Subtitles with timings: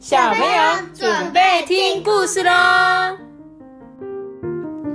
[0.00, 2.50] 小朋友准备听故事喽！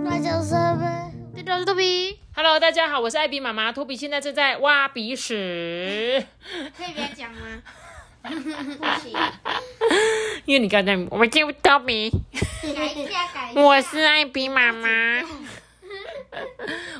[0.04, 6.26] 大家是呗，这就是托比，Hello，大家好，我是艾比妈妈，托比现在正在挖鼻屎，
[6.76, 7.62] 可以不要讲吗？
[8.24, 8.32] 不
[9.08, 9.16] 行，
[10.46, 12.10] 因为你刚才我叫托比，
[12.76, 13.62] 改一下，改一下。
[13.62, 14.90] 我是艾比妈妈，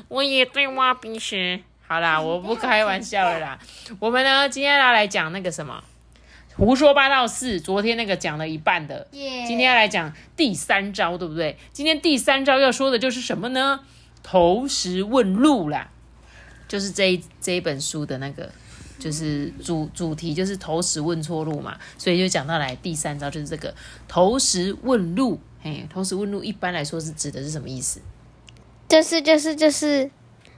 [0.06, 1.60] 我也在挖鼻屎。
[1.88, 3.58] 好啦，我不开玩笑了啦。
[3.98, 5.82] 我们呢，今天要来讲那个什么
[6.56, 11.58] 胡说八道四，昨天那个讲了一半的，耶今天要来讲第三招，对不对？
[11.72, 13.80] 今天第三招要说的就是什么呢？
[14.22, 15.90] 投石问路啦，
[16.66, 18.50] 就是这一这一本书的那个，
[18.98, 23.74] 就是主主题就是投石问错路嘛，所以就讲到来第三招就是这个
[24.08, 25.38] 投石问路。
[25.62, 28.00] 嘿，投石问路一般来说是指的是什么意思？
[28.88, 30.10] 就是就是就是，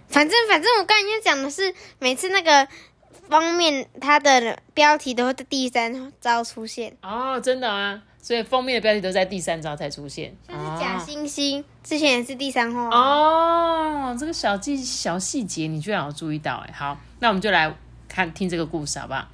[0.07, 2.69] 反正反正我刚才要讲的是，每次那个
[3.29, 12.89] 封面它的标题都会在第三招出现，哦，真的啊，所以封面的标题都在第三招才出现，像是假惺惺，之前也是第三话。
[12.89, 16.73] 哦，这个小技小细节你居然有注意到哎。
[16.73, 17.75] 好，那我们就来
[18.09, 19.27] 看听这个故事好不好？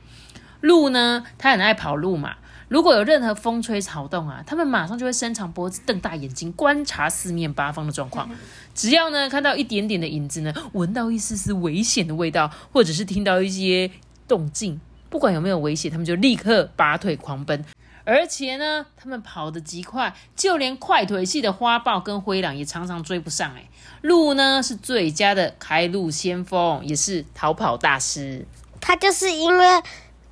[0.60, 2.36] 鹿呢，它很爱跑路嘛。
[2.74, 8.28] 如果有任何风吹草动啊，他们马上就会伸长脖子、瞪大眼睛，观察四面八方的状况。
[8.74, 13.88] 只要呢看到一点点的影子呢，闻到一丝丝危险的味道，或者是听到一些
[14.26, 17.64] 动静，不管有没有危险，他们就立刻拔腿狂奔。
[18.02, 23.52] 而且呢，他们跑得极快，就连快腿系的花豹跟灰狼也常常追不上。
[23.54, 23.68] 哎，
[24.02, 28.44] 鹿呢是最佳的开路先锋，也是逃跑大师。
[28.80, 29.80] 他就是因为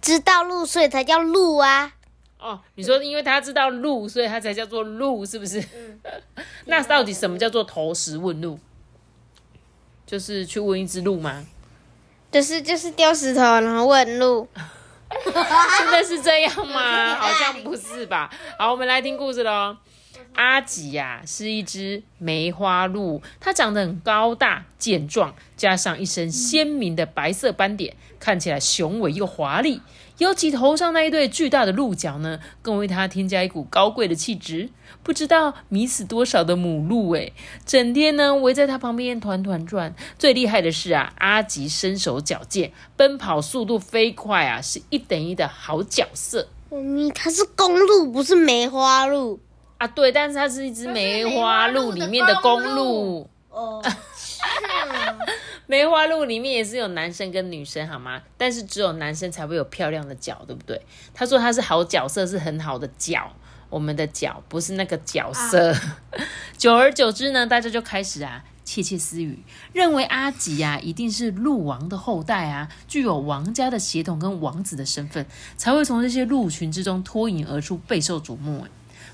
[0.00, 1.92] 知道路，所以才叫鹿啊。
[2.42, 5.62] 哦，你说因为他知道路，所以他才叫做鹿，是不是？
[6.66, 8.58] 那到底什么叫做投石问路？
[10.04, 11.46] 就是去问一只鹿吗？
[12.32, 14.48] 就是就是丢石头，然后问路。
[15.78, 17.14] 真的是这样吗？
[17.14, 18.28] 好像不是吧。
[18.58, 19.76] 好，我们来听故事喽。
[20.34, 29.82] 阿吉呀、是一只梅花鹿，它长得很高大健壮，加上一身鲜明的白色斑点，看起来雄伟又华丽。
[30.22, 34.70] 尤其头上那一对巨大的鹿角呢，更为它添加一股高贵的气质。
[35.02, 37.32] 不知道迷死多少的母鹿诶，
[37.66, 39.92] 整天呢围在它旁边团团转。
[40.16, 49.40] 最厉害的是啊，阿吉身手矫健，奔跑速度飞快啊，是一等一的好角色妈咪，它是公鹿，不是梅花鹿。
[49.78, 49.86] 啊。
[49.88, 53.28] 对，但是它是一只梅花鹿里面的公鹿。
[53.50, 53.82] 哦，
[55.72, 58.20] 梅花鹿里面也是有男生跟女生，好吗？
[58.36, 60.78] 但是只有男生才会有漂亮的脚，对不对？
[61.14, 63.32] 他说他是好角色，是很好的脚，
[63.70, 65.74] 我们的脚不是那个角色。
[66.58, 69.38] 久而久之呢，大家就开始啊窃窃私语，
[69.72, 75.24] 认为阿吉呀、一定是鹿王的后代啊，具有王家的血统跟王子的身份，
[75.56, 78.60] 才会从这些鹿群之中脱颖而出，备受瞩目。
[78.60, 78.68] 哎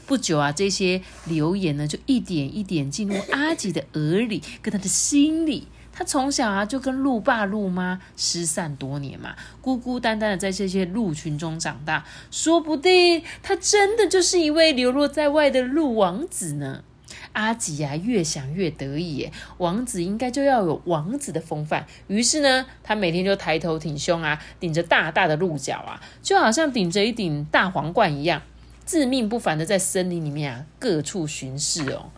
[0.07, 5.69] 不久啊，这些流言呢，就一点一点进入阿吉的耳里，跟他的心里。
[5.99, 16.85] 他从小啊就跟鹿爸鹿妈失散多年嘛，孤孤单单的在这些鹿群中长大，说不定他真的就是一位流落在外的鹿王子呢。
[17.33, 21.85] 阿吉啊，越想越得意耶，王子应该就要有王子的风范。
[22.07, 28.43] 于是呢，他每天就抬头挺胸啊，顶着大大的鹿角啊，就好像顶着一顶大皇冠一样，
[28.85, 32.13] 自命不凡的在森林里面啊各处巡视哦。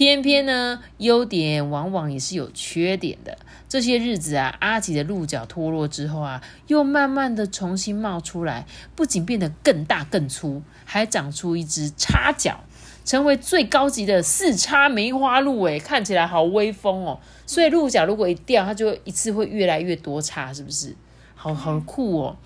[0.00, 3.36] 偏偏呢，优点往往也是有缺点的。
[3.68, 8.64] 这些日子啊，阿吉的鹿角脱落之后啊，又慢慢的重新冒出来，
[8.96, 12.60] 不仅变得更大更粗，还长出一只叉角，
[13.04, 15.62] 成为最高级的四叉梅花鹿。
[15.64, 17.20] 诶，看起来好威风哦。
[17.44, 20.96] 所以鹿角如果一掉，它就一次会越来越多叉，是不是？
[21.34, 22.38] 好好酷哦。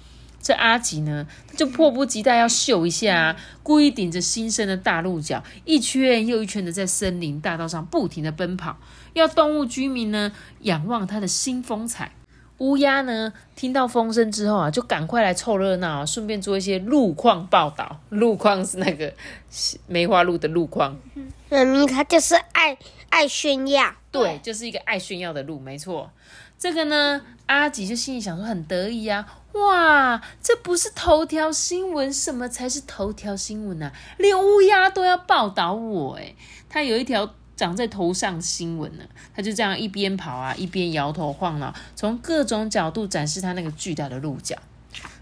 [0.44, 8.76] 这阿吉呢，他就迫不及待要秀一下、啊，故意顶着新生的大鹿角，一圈又一圈的在森林大道上不停的奔跑，
[9.14, 12.12] 要动物居民呢仰望他的新风采。
[12.58, 18.00] 乌鸦呢，听到风声之后啊，就赶快来凑热闹、啊，顺便做一些路况报道。
[18.10, 19.12] 路况是那个
[19.86, 20.96] 梅花鹿的路况，
[21.48, 22.76] 妈咪，它就是爱
[23.08, 23.94] 爱炫耀。
[24.12, 26.10] 对，就是一个爱炫耀的鹿，没错。
[26.56, 33.92] 这个呢，阿吉就心里想说很得意啊，哇，这不是头条新闻，什么才是头条新闻啊？
[34.18, 36.36] 连乌鸦都要报道我诶，
[36.68, 39.04] 他有一条长在头上新闻呢，
[39.34, 44.56] 他就这样一边跑啊，一边摇头晃脑，从各种角度展示他那个巨大的鹿角。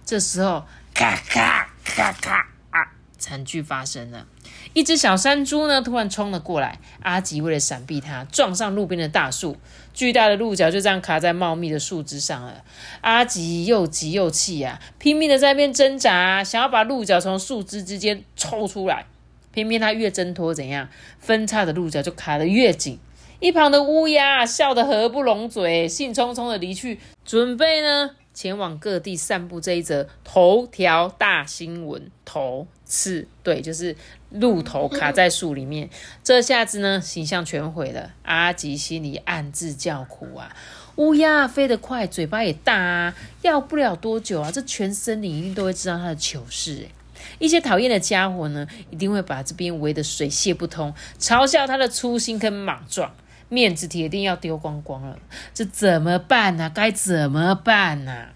[0.05, 0.64] 这时候，
[0.94, 2.38] 咔咔咔咔
[2.70, 4.26] 啊，惨剧发生了。
[4.74, 6.78] 一只小山猪呢，突然冲了过来。
[7.02, 9.56] 阿吉为了闪避它，撞上路边的大树，
[9.92, 12.64] 巨大的鹿角就这样卡在茂密的树枝上了。
[13.02, 19.06] 阿吉又急又气啊，拼命的在那边挣扎，想要把鹿角从树枝之间抽出来。
[19.52, 20.88] 偏偏他越挣脱，怎样
[21.19, 22.98] 分叉的鹿角就卡得越紧。
[23.38, 32.10] 一旁的乌鸦笑得合不拢嘴，兴冲冲的离去，准备呢前往各地散布这一则头条大新闻。
[32.24, 33.96] 头刺对，就是
[34.28, 35.88] 鹿头卡在树里面，
[36.22, 38.10] 这下子呢形象全毁了。
[38.22, 40.54] 阿吉心里暗自叫苦啊！
[40.96, 46.92] 乌鸦飞得快，嘴巴也大啊，要不了多久啊，这全森林一定都会知道它的糗事哎。
[47.38, 53.14] 一些讨厌的家伙呢，一定会把这边围得水泄不通，嘲笑他的粗心跟莽撞，
[53.48, 55.18] 面子铁定要丢光光了。
[55.54, 56.70] 这怎么办呢？
[56.74, 58.26] 该怎么办呢？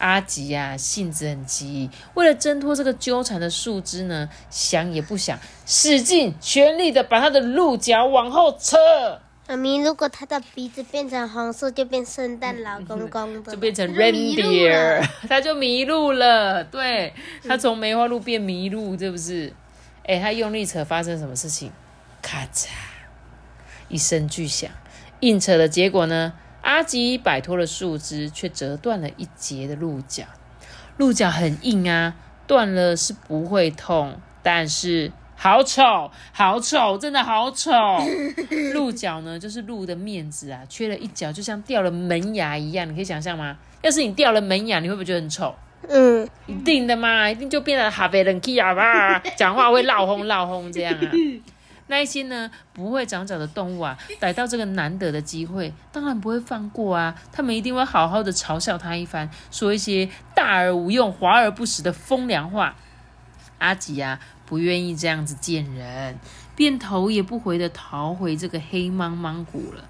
[0.00, 8.76] 阿吉呀，性子很急，为了挣脱这个纠缠的树枝呢，想也不想，使尽全力的把他的鹿角往后扯。
[9.46, 16.64] 妈咪，如果他的鼻子变成红色，就变圣诞老公公的，就变成 reindeer，他就迷路了。
[16.64, 17.12] 对
[17.46, 19.52] 他从梅花鹿变迷路，是不是？
[20.06, 21.70] 哎，他用力扯，发生什么事情？
[22.22, 22.68] 咔嚓，
[23.88, 24.70] 一声巨响，
[25.20, 26.32] 硬扯的结果呢？
[26.62, 30.24] 阿吉摆脱了树枝，却折断了一截的鹿角。
[30.96, 32.14] 鹿角很硬啊，
[32.46, 35.12] 断了是不会痛，但是。
[35.42, 37.72] 好丑，好丑，真的好丑！
[38.74, 42.86] 鹿角呢，就是鹿的面子啊，缺了一角，就像掉了门牙一样。
[42.86, 43.56] 你可以想象吗？
[43.80, 45.54] 要是你掉了门牙，你会不会觉得很丑？
[45.88, 51.10] 嗯，一定的嘛，一定就变得哈贝人气啊吧，讲话会闹哄闹哄这样啊。
[51.90, 57.20] 那一些呢不会长脚的动物啊， 逮到这个难得的机会，当然不会放过啊。
[57.32, 62.76] 他们一定会好好的嘲笑他一番，说一些大而无用、华而不实的风凉话。
[63.58, 64.20] 阿吉呀。
[64.46, 66.18] 不愿意这样子见人，
[66.56, 69.84] 便头也不回的逃回这个黑茫茫谷了。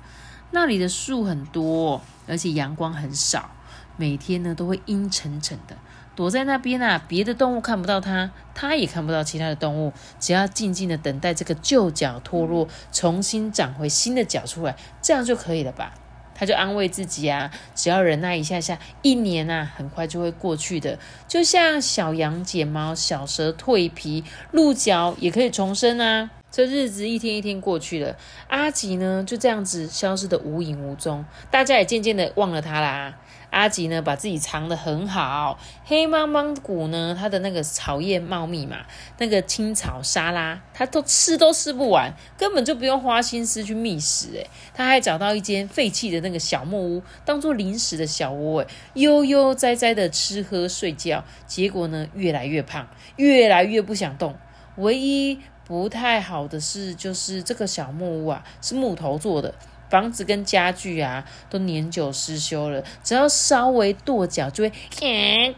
[0.50, 3.52] 那里的树很多，而且阳光很少，
[3.96, 5.78] 每天呢都会阴沉沉的。
[6.16, 9.92] 躲在那边啊，别的动物看不到它，它也看不到其他的动物。
[10.18, 15.94] 只要静静的等待这个旧角脱落，重新长回新的角出来，这样就可以了吧？
[16.34, 20.98] 他就安慰自己啊，只要忍耐一下下，一年啊，很快就会过去的。
[21.28, 26.30] 就像小羊剪毛，小蛇蜕皮，鹿角也可以重生啊。
[26.50, 28.16] 这日子一天一天过去了，
[28.48, 33.18] 阿吉呢就这样子消失的无影无踪，大家也渐渐的忘了他啦。
[33.50, 35.58] 阿吉呢，把自己藏得很好。
[35.84, 38.78] 黑茫茫谷呢，它的那个草叶茂密嘛，
[39.18, 44.28] 那个青草沙拉，他都吃都吃不完，根本就不用花心思去觅食。
[44.34, 51.24] 诶他还找到一间废弃的那个小木屋，当做临时的小窝，诶悠悠哉哉的吃喝睡觉。
[51.46, 54.34] 结果呢，越来越胖，越来越不想动。
[54.76, 59.54] 唯一不太好的是，就是这个小木屋啊，是木头做的。
[59.90, 65.54] 房子跟家具啊，都年久失修了，只要稍微跺脚就会，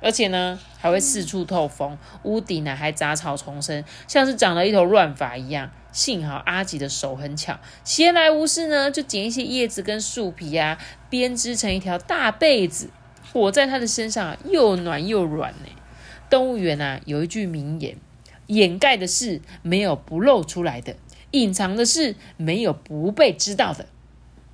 [0.00, 5.70] 而且呢还会四处透风，屋顶呢还杂草丛生，像是长了一头乱发一样。
[5.92, 10.78] 幸好阿吉的手很巧，闲来无事呢就捡一些叶子跟树皮啊，
[11.10, 12.90] 编织成一条大被子，
[13.32, 15.68] 裹在他的身上，又暖又软呢。
[16.30, 17.96] 动物园啊有一句名言：
[18.46, 20.94] 掩盖的事没有不露出来的。
[21.32, 23.86] 隐藏的是没有不被知道的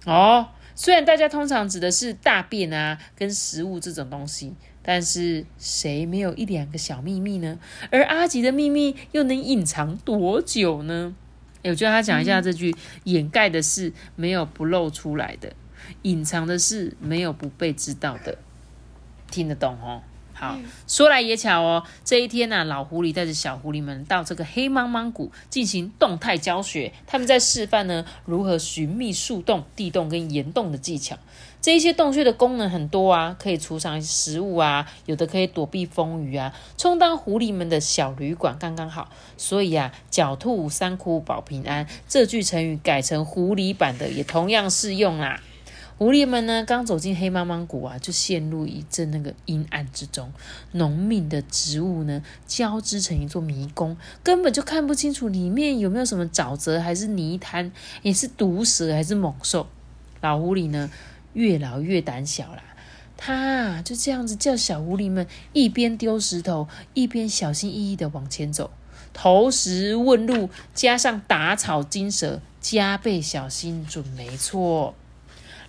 [0.05, 0.49] 哦。
[0.75, 4.53] 虽然大家通常指的是大便啊跟食物这种东西，
[4.83, 7.59] 但是谁没有一两个小秘密呢？
[7.91, 11.15] 而阿吉的秘密又能隐藏多久呢？
[11.65, 15.55] 我觉得他讲一下这句：掩盖的是没有不露出来的，
[16.03, 18.39] 隐藏的是没有不被知道的，
[19.31, 20.03] 听得懂哦？
[20.39, 20.55] 好，
[20.87, 26.93] 说来也巧哦，这一天呢，老狐狸带着小狐狸们到这个黑茫茫谷进行动态教学。
[27.07, 31.17] 他们在示范呢，如何寻觅树洞、地洞跟岩洞的技巧。
[31.63, 39.11] 这一些洞穴的功能很多啊，可以储藏食物啊，有的可以躲避风雨啊，充当狐狸们的小旅馆，刚刚好。
[39.39, 45.41] 所以啊，狡兔三窟保平安这句成语改成狐狸版的，也同样适用啦。
[45.99, 50.31] 狐狸们呢，刚走进黑茫茫谷啊，就陷入一阵那个阴暗之中。
[50.73, 57.73] 浓密的植物呢，交织成一座迷宫，根本就看不清楚里面有没有什么沼泽，还是泥潭，
[58.03, 59.67] 也是毒蛇还是猛兽。
[60.21, 60.91] 老狐狸呢，
[61.33, 62.63] 越老越胆小啦。
[63.17, 68.71] 他就这样子叫小狐狸们一边丢石头，一边小心翼翼的往前走，
[69.15, 74.95] 投石问路，加上打草惊蛇，加倍小心准没错。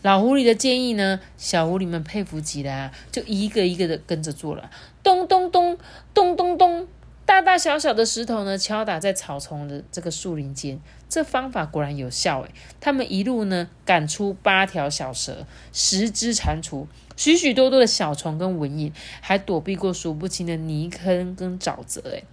[0.01, 4.69] 老狐狸的建议呢，小狐狸们佩服极了，就一个一个的跟着做了。
[5.03, 5.77] 咚咚咚
[6.13, 6.87] 咚咚咚，
[7.25, 10.79] 大大小小的石头呢，敲打在草丛的这个树林间。
[11.09, 16.85] 这方法果然有效诶，他们一路呢赶出八条小蛇，十只蟾蜍，
[17.15, 22.25] 许许多多的小虫跟蚊蝇，还躲避过数不清的泥坑跟沼泽诶。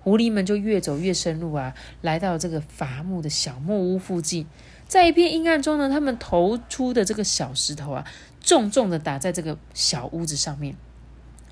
[0.00, 4.46] 狐狸们就越走越深入啊，来到这个伐木的小木屋附近，
[4.88, 8.04] 在一片阴暗中呢，他们投出的这个小石头啊，
[8.40, 10.76] 重重的打在这个小屋子上面。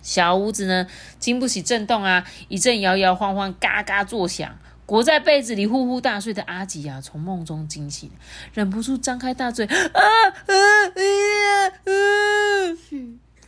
[0.03, 0.87] 小屋子呢，
[1.19, 4.59] 经不起震动啊，一阵摇摇晃晃，嘎嘎作响。
[4.87, 8.11] 裹在被子里呼呼大睡的阿吉啊，从梦中惊醒，
[8.53, 10.55] 忍不住张开大嘴，啊啊
[10.95, 11.95] 呀啊！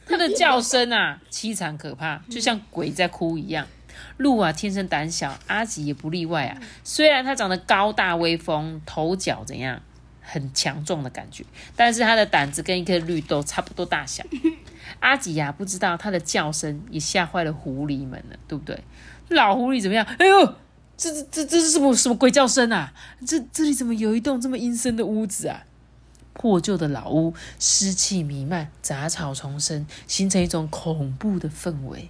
[0.06, 3.66] 他的叫声啊，凄惨可怕，就像鬼在哭一样。
[4.16, 6.60] 鹿啊，天生胆小，阿吉也不例外啊。
[6.84, 9.80] 虽然他长得高大威风，头角怎样，
[10.20, 11.44] 很强壮的感觉，
[11.74, 14.24] 但是他的胆子跟一颗绿豆差不多大小。
[15.00, 18.82] 阿吉呀，不知道他的叫声也吓坏了狐狸们了，对不对？
[19.28, 20.06] 老狐狸怎么样？
[20.18, 20.54] 哎呦！
[20.96, 22.94] 这这这这是什么什么鬼叫声啊？
[23.26, 25.64] 这这里怎么有一栋这么阴森的屋子啊？
[26.32, 32.08] 破旧的老屋，湿气弥漫，杂草丛生，形成一种恐怖的氛围。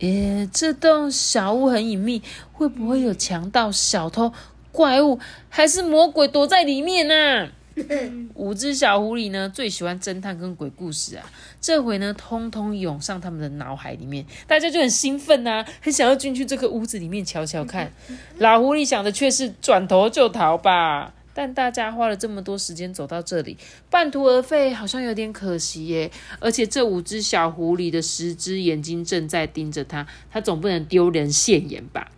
[0.00, 4.32] 诶，这栋小屋很隐秘，会不会有强盗、小偷、
[4.70, 7.48] 怪物，还是魔鬼躲在里面呢？
[8.34, 11.24] 五只小狐狸呢，最喜欢侦探跟鬼故事啊。
[11.58, 17.90] 这回呢，通通涌上他们的脑海里面，大家就很兴奋呐，很想要进去这个屋子里面瞧瞧看。
[18.38, 21.14] 老狐狸想的却是转头就逃吧。
[21.34, 23.56] 但大家花了这么多时间走到这里，
[23.90, 26.10] 半途而废，好像有点可惜耶。
[26.40, 32.10] 而且这五只小狐狸的十只眼睛正在盯着他，他总不能丢人现眼吧？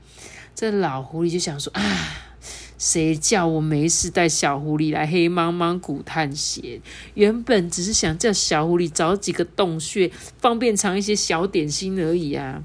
[0.55, 1.83] 这老狐狸就想说啊。
[2.77, 6.83] 谁叫我没事带小狐狸来黑茫茫谷探险？
[7.15, 12.63] 原本只是想叫小狐狸找几个洞穴，方便藏一些小点心而已啊！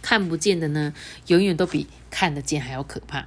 [0.00, 0.92] 看不见的呢，
[1.26, 3.26] 永远都比看得见还要可怕。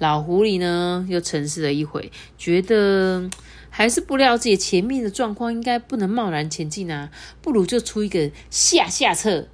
[0.00, 3.30] 老狐狸呢，又沉思了一回，觉得
[3.68, 9.46] 还是不了解前面的状况，应该不能贸然前进啊，不如就出一个下下策。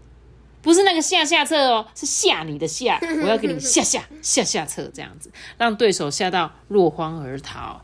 [0.63, 7.83] 不是那个下下策哦，是吓你的吓， 我要给你下下下下策，这样子让对手吓到落荒而逃。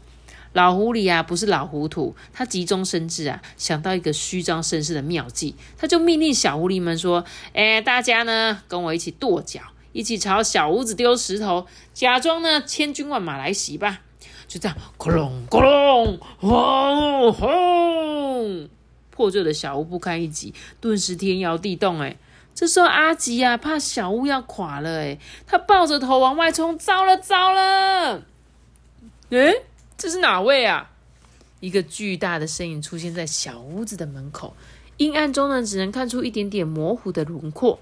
[0.53, 9.61] 老狐狸啊，不是老糊涂，他急中生智啊，想到一个虚张声势的妙计，他就命令小狐狸们说：“哎，大家呢，跟我一起跺脚，
[9.93, 14.01] 一起朝小屋子丢石头，假装呢千军万马来袭吧。”
[14.49, 18.69] 就这样，咕隆咕隆，轰轰，
[19.11, 22.17] 破旧的小屋不堪一击，顿时天摇地动，哎。
[22.55, 28.25] 这时候阿吉呀，怕小屋要垮了，哎，他抱着头往外冲，糟了糟了！
[29.31, 29.55] 哎，
[29.97, 30.91] 这是哪位啊？
[31.61, 34.55] 一个巨大的身影出现在小屋子的门口，
[34.99, 37.79] 阴暗中呢，只能看出一点点模糊的轮廓。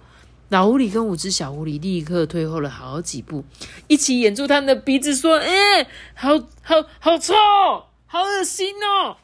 [0.50, 3.44] 老狐狸跟五只小狐狸立刻退后了好几步，
[3.88, 7.34] 一起掩住他们的鼻子，说：“哎，好好好臭，
[8.06, 9.16] 好恶心哦！”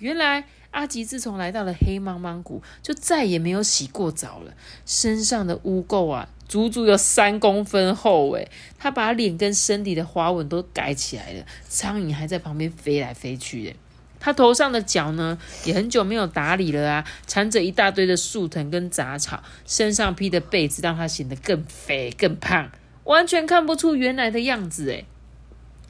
[0.00, 0.46] 原来。
[0.72, 4.54] 阿吉自从来到了黑茫茫谷，就再也没有洗过澡了。
[4.86, 8.48] 身上的污垢啊，足足有三公分厚诶。
[8.78, 13.76] 他把脸跟身体的花纹都改起来了，苍蝇还在旁边飞来飞去诶。
[14.20, 19.42] 他头上的角呢，也很久没有打理了啊，缠着一大堆的树藤跟杂草。
[19.66, 22.70] 身上披的被子让他显得更肥更胖，
[23.04, 25.06] 完全看不出原来的样子诶。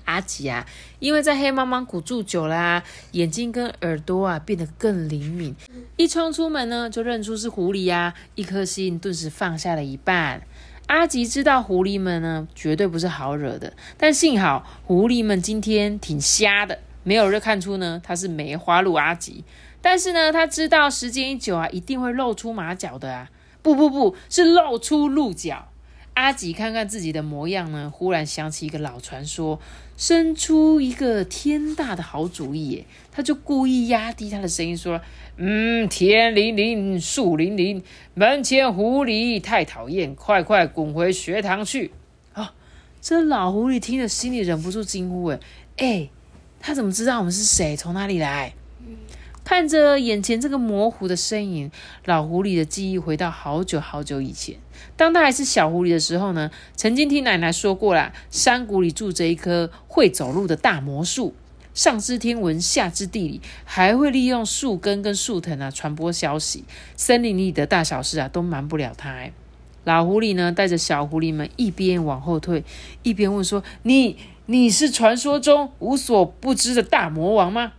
[0.05, 0.67] 阿吉啊，
[0.99, 2.83] 因为在黑茫茫谷住久了，
[3.13, 5.55] 眼睛跟耳朵啊变得更灵敏，
[5.97, 10.43] 一冲出门呢就认出是狐狸呀，一颗心顿时放下了一半。
[10.87, 19.45] 阿吉知道狐狸们呢绝对不是好惹的，但幸好狐狸们今天挺瞎的，没有人看出呢他是梅花鹿阿吉。
[19.83, 23.31] 但是呢，他知道时间一久啊，一定会露出马脚的啊！
[23.63, 25.69] 不不不是露出鹿角。
[26.13, 29.59] 阿吉看看自己的模样呢，忽然想起一个老传说。
[29.97, 32.87] 生出一个天大的好主意耶！
[33.13, 35.01] 他就故意压低他的声音说
[35.37, 37.83] ：“嗯，天灵灵，树灵灵，
[38.15, 41.93] 门前狐狸太讨厌，快快滚回学堂去！”
[42.33, 42.55] 啊，
[43.01, 45.39] 这老狐狸听了，心里忍不住惊呼：“哎
[45.77, 46.09] 哎，
[46.61, 47.75] 他怎么知道我们是谁？
[47.77, 48.55] 从哪里来？”
[49.43, 51.73] 看着眼前这个模糊的身影，
[52.05, 54.55] 老狐狸的记忆回到好久好久以前。
[54.97, 61.35] 当他还是小狐狸的时候呢，曾经听奶奶说过啦，山谷里住着一棵会走路的大魔术，
[61.75, 66.65] 上知天文，下知地理，还会利用树根跟树藤啊传播消息。
[66.97, 69.31] 森林里的大小事啊都瞒不了他。
[69.85, 72.63] 老狐狸呢，带着小狐狸们一边往后退，
[73.03, 74.19] 一边问说：“你
[74.51, 77.75] 你是传说中无所不知的大魔王吗？”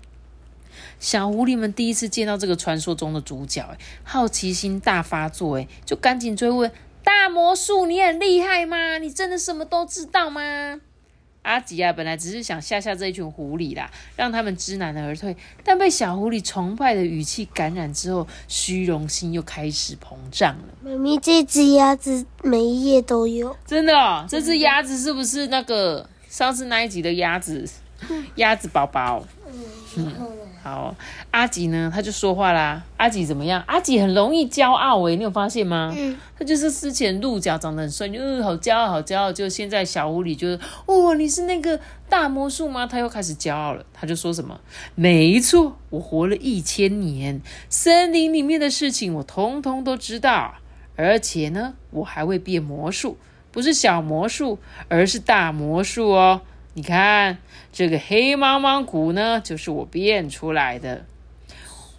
[1.01, 6.71] 小狐狸们第一次见到这个传说中的主角，哎，好奇心大发作，哎，就赶紧追问
[7.03, 8.99] 大魔术，你很厉害吗？
[8.99, 10.79] 你真的什么都知道吗？
[11.41, 15.35] 阿吉啊，本来只是想吓吓这一群狐狸啦，让他们知难而退，
[15.65, 20.73] 但被小狐狸崇拜的语气感染之后，虚荣心又开始膨胀了。
[20.81, 23.57] 妈咪，这只鸭子每一页都有。
[23.65, 27.65] 真的哦，这只鸭子是不是那个上次那一集的鸭子？
[28.35, 29.27] 鸭子宝宝。
[29.97, 30.07] 嗯
[30.63, 30.95] 好，
[31.31, 31.91] 阿吉呢？
[31.93, 32.81] 他就说话啦。
[32.95, 33.61] 阿吉怎么样？
[33.67, 35.93] 阿吉很容易骄傲诶，你有发现吗？
[35.97, 39.33] 嗯，他就是之前鹿角长得很帅，就嗯好骄傲，好骄傲。
[39.33, 42.87] 就现在小狐狸就是哦，你是那个大魔术吗？
[42.87, 43.83] 他又开始骄傲了。
[43.91, 44.57] 他就说什么？
[44.95, 50.53] 没错，我活了一千年，森林里面的事情我通通都知道，
[50.95, 53.17] 而且呢，我还会变魔术，
[53.51, 56.41] 不是小魔术，而是大魔术哦。
[56.73, 57.37] 你看
[57.73, 61.05] 这个黑茫茫谷呢，就是我变出来的。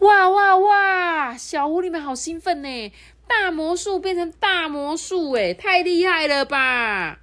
[0.00, 1.36] 哇哇哇！
[1.36, 2.92] 小狐狸们好兴奋呢！
[3.28, 7.18] 大魔术变成大魔术，哎，太厉害了吧！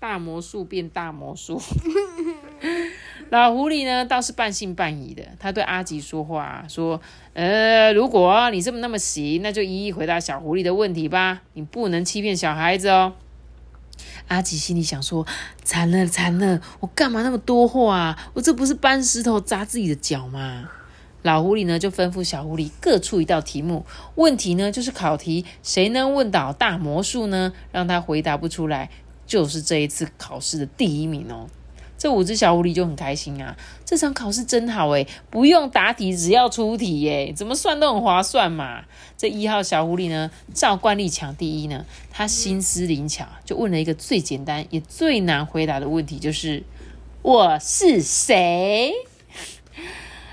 [0.00, 1.60] 大魔术变大魔术。
[3.30, 5.22] 老狐狸呢，倒是半信半疑的。
[5.38, 7.00] 他对阿吉说话说
[7.34, 11.42] ：“呃，如果你这么那么行，那就一一回答小狐狸的问题吧。
[11.54, 13.14] 你不能欺骗小孩子哦。”
[14.28, 15.26] 阿吉心里想说
[15.62, 18.30] ：“惨了惨了，我干嘛那么多话啊？
[18.34, 20.68] 我这不是搬石头砸自己的脚吗？”
[21.22, 27.52] 老狐狸呢就吩咐小狐狸各出一道题目，问题呢就是考题，谁能问倒大魔术呢？
[27.72, 28.90] 让他回答不出来，
[29.26, 31.48] 就是这一次考试的第一名哦。
[31.98, 33.56] 这五只小狐狸就很开心啊！
[33.84, 38.84] 这场考试真好诶，不用答题，只要出题耶，怎么算都很划算嘛。
[39.16, 46.64] 这一号小狐狸呢，照惯例抢第一呢，他心思灵巧，就问了一个最简单也最难回答的问题，就是
[47.22, 48.92] 我是谁？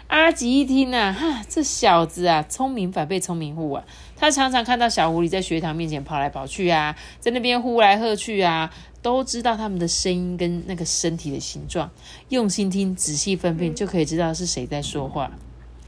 [0.07, 3.83] 阿吉一听啊，哈，这小子啊，聪明反被聪明误啊！
[4.23, 8.73] 他常常看到小狐狸在学堂面前跑来跑去啊，在那边呼来喝去啊。
[9.01, 11.91] 都知道他们的声音跟那个身体的形状，
[12.29, 15.29] 用心听，仔细分辨，就可以知道是谁在说话。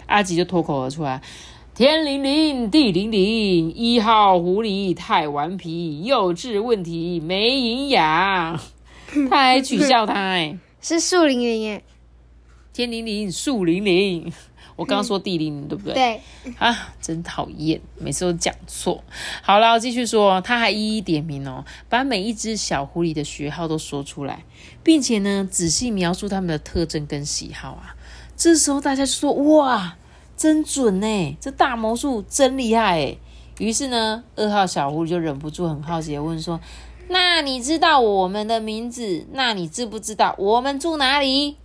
[0.08, 1.22] 阿吉就脱口而出来
[1.74, 8.60] ：“天灵灵，地灵灵，一号狐狸太顽皮，幼稚问题没营养。
[9.31, 11.81] ”他还取笑他：“哎，是树林林哎，
[12.74, 14.29] 天灵灵，树灵灵。”
[14.75, 15.94] 我刚刚说地灵，对不对？
[15.94, 16.22] 对
[16.57, 19.03] 啊，真讨厌，每次都讲错。
[19.42, 24.44] 好了，我继续说，他还一一点名哦，把每一只小狐狸的学号都说出来，
[24.83, 27.96] 并且呢，仔细描述他们的特征跟喜好啊。
[28.35, 29.96] 这时候大家就说：“哇，
[30.35, 31.38] 真准呢！
[31.40, 33.18] 这大魔术真厉害诶
[33.59, 36.59] 于是呢，二号小狐狸就忍不住很好奇的问说
[37.07, 39.25] ：“那你知道我们的名字？
[39.31, 41.55] 那你知不知道我们住哪里？”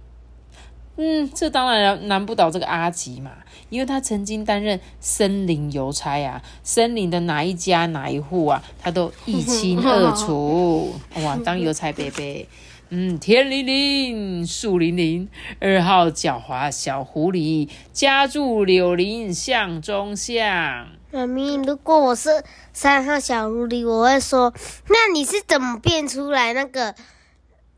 [1.02, 3.30] 嗯，这当然难不倒这个阿吉嘛，
[3.70, 10.94] 因为他曾经担任森林邮差啊，森林的哪一家哪一户啊，他都一清二楚。
[11.24, 12.46] 哇，当邮差伯伯，
[12.90, 15.26] 嗯，天灵灵，树灵灵，
[15.58, 20.86] 二号狡猾小狐狸，家住柳林巷中巷。
[21.12, 24.52] 妈咪，如果我是三号小狐狸，我会说，
[24.88, 26.94] 那你是怎么变出来那个？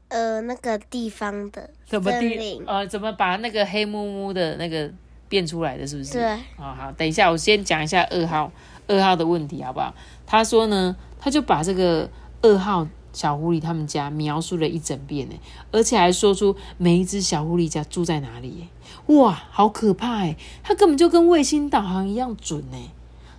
[0.08, 4.90] 呃，那个地方的怎么地呃，怎么把那个黑木木的那个
[5.28, 6.14] 变出来的，是不是？
[6.14, 8.50] 对好好，等一下，我先讲一下二号
[8.86, 9.94] 二号的问题，好不好？
[10.24, 12.08] 他说呢，他就把这个
[12.40, 15.34] 二号小狐狸他们家描述了一整遍呢，
[15.70, 18.68] 而且还说出每一只小狐狸家住在哪里耶。
[19.14, 20.34] 哇，好可怕哎！
[20.62, 22.78] 他根本就跟卫星导航一样准呢。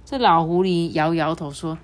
[0.05, 1.79] 这老狐狸摇摇头说。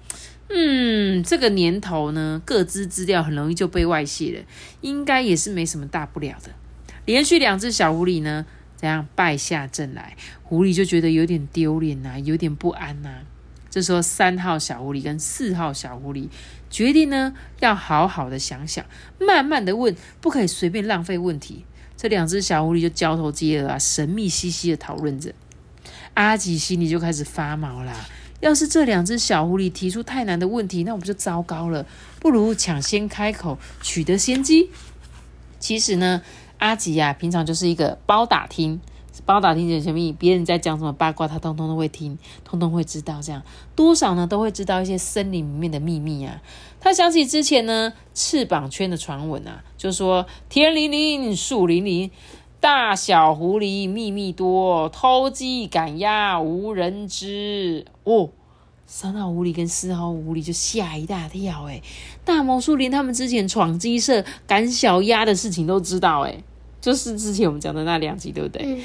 [0.51, 4.43] 嗯，这个年头呢，各自资料很容易就被外泄了，
[4.81, 6.49] 应该也是没什么大不了的。
[7.09, 8.45] 连续两只小狐狸呢，
[8.79, 13.09] 这样败下阵来，狐狸就觉得有点丢脸呐，有点不安呐。
[13.67, 16.27] 这时候，三号小狐狸跟四号小狐狸
[16.69, 18.85] 决定呢，要好好的想想，
[19.19, 21.65] 慢慢的问，不可以随便浪费问题。
[21.97, 25.33] 这两只小狐狸就交头接耳啊，神秘兮兮的讨论着。
[26.13, 28.07] 阿吉心里就开始发毛啦。
[28.39, 31.87] 要是这两只小狐狸提出太难的问题，那我们就糟糕了。
[32.19, 34.69] 不如抢先开口，取得先机。
[35.59, 36.21] 其实呢，
[36.59, 38.79] 阿吉呀、平常就是一个包打听，
[39.25, 40.13] 包打听点什么？
[40.19, 43.21] 别人在讲什么八卦，他通通都会听，通通会知道。
[43.21, 43.41] 这样
[43.75, 46.41] 多少呢，都会知道一些森林里面的秘密啊。
[46.79, 52.11] 他想起之前呢，翅膀圈的传闻啊，就说天灵灵，树灵灵。
[52.61, 57.85] 大小狐狸秘密多，偷鸡赶鸭无人知。
[58.03, 58.31] 哦，
[58.91, 61.65] 三号狐狸跟四号狐狸就吓一大跳。
[61.69, 61.79] 哎，
[62.25, 66.21] 大魔术连他们之前闯鸡舍赶小鸭的事情都知道。
[66.21, 66.43] 哎，
[66.81, 68.81] 就是之前我们讲的那两集，对不对？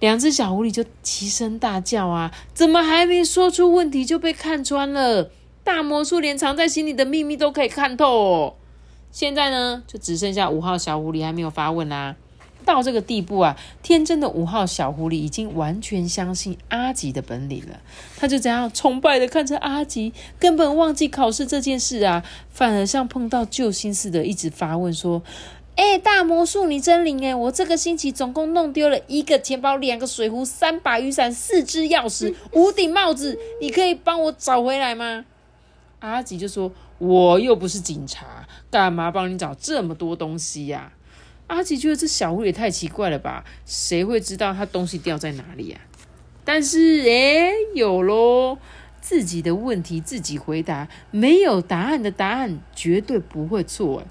[0.00, 2.34] 两只小狐狸就齐声大叫啊！
[2.52, 5.30] 怎么还没说出问题就被看穿了？
[5.62, 8.54] 大魔术连藏在心里的秘密都可以看透哦。
[9.12, 12.16] 现在呢，就只剩下五号小狐狸还没有发问啦。
[12.66, 17.80] 到这个地步啊，天真的五号小狐狸已经完全相信阿吉的本领了。
[18.16, 25.22] 他就这样崇拜的看着阿吉，根本忘记考试这件事啊，反而像碰到救星似的，一直发问说
[25.76, 27.34] ：“哎，大魔术你真灵哎！
[27.34, 35.24] 我这个星期总共弄丢了一个钱包、两个水壶、三把雨伞、四只钥匙、 五顶帽子，你可以帮我找回来吗？”
[36.00, 40.92] 阿吉就说：“我又不是警察，干嘛帮你找这么多东西呀？”
[41.48, 43.44] 阿吉觉得这小狐狸也太奇怪了吧？
[43.64, 45.80] 谁会知道他东西掉在哪里啊？
[46.44, 48.58] 但是，诶，有喽！
[49.00, 54.02] 自己的问题自己回答，没有答案的答案绝对不会错。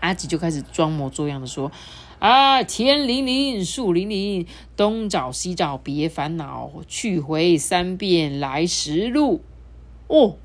[0.00, 1.70] 阿吉就开始装模作样的说
[2.18, 9.42] ：“啊，天灵灵，树灵灵，东找西找别烦恼，去回三遍来时路。”
[10.08, 10.36] 哦。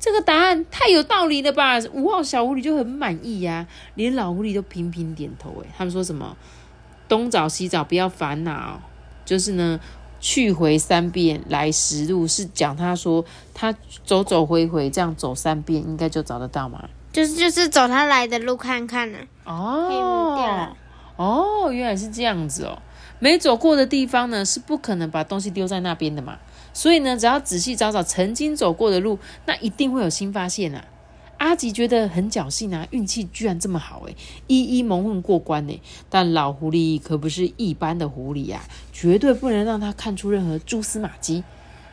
[0.00, 1.78] 这个答案太有道理了吧？
[1.92, 5.50] 五号小狐狸就很满意呀，连老狐狸都频频点头。
[5.60, 6.36] 诶，他们说什么？
[7.06, 8.80] 东找西找，不要烦恼。
[9.26, 9.78] 就是呢，
[10.18, 16.88] 去回三遍，来十路，是讲他说他走走回回这样走三遍，应该就找得到嘛？
[17.12, 19.18] 就是就是走他来的路看看呢。
[19.44, 20.74] 哦，
[21.16, 22.80] 哦，原来是这样子哦。
[23.18, 26.38] 没走过的地方呢，是不可能把东西丢在那边的嘛。
[26.72, 30.84] 所以呢，只要仔细找找曾经走过的路，那一定会有新发现啊！
[31.38, 34.14] 阿吉觉得很侥幸啊，运气居然这么好诶，
[34.46, 35.80] 一一蒙混过关呢。
[36.10, 38.60] 但老狐狸可不是一般的狐狸呀，
[38.92, 41.42] 绝对不能让他看出任何蛛丝马迹。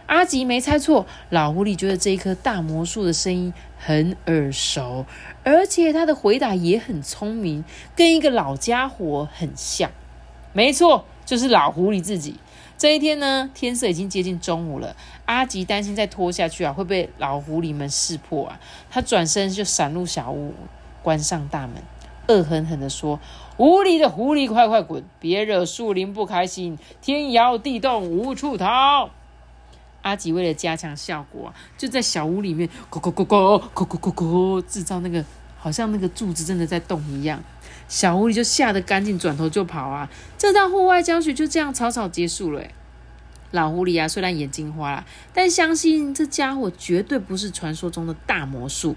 [0.07, 5.05] 阿吉没猜错，老狐狸觉得这一棵大魔术的声音很耳熟，
[5.43, 7.63] 而且他的回答也很聪明，
[7.95, 9.89] 跟一个老家伙很像。
[10.53, 12.35] 没错，就是老狐狸自己。
[12.77, 14.95] 这一天呢，天色已经接近中午了。
[15.25, 18.59] 阿吉担心再拖下去啊，会被老狐狸们识破啊。
[18.91, 20.53] 他转身就闪入小屋，
[21.01, 21.81] 关上大门，
[22.27, 23.19] 恶狠狠地说
[23.57, 25.03] ：“无理的狐狸，快快滚！
[25.19, 29.09] 别惹树林不开心，天摇地动无处逃。”
[30.03, 35.25] 阿吉为了加强效果啊，就在小屋里面咕咕咕咕咕咕咕咕制造那个
[35.57, 37.43] 好像那个柱子真的在动一样。
[37.87, 40.09] 小狐狸就吓得赶紧转头就跑啊！
[40.37, 42.61] 这趟户外教学就这样草草结束了。
[43.51, 48.95] 老狐狸啊，虽然眼睛花了，但相信这家伙绝对不是传说中的大魔术，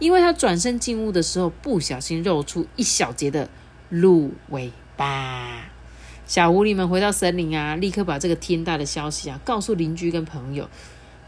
[0.00, 3.48] 因为他转身进屋的时候，不小心露出一小截的
[3.88, 5.70] 鹿尾巴。
[6.26, 10.68] 小狐狸们回到森林啊，立刻把这个天大的消息啊告诉邻居跟朋友。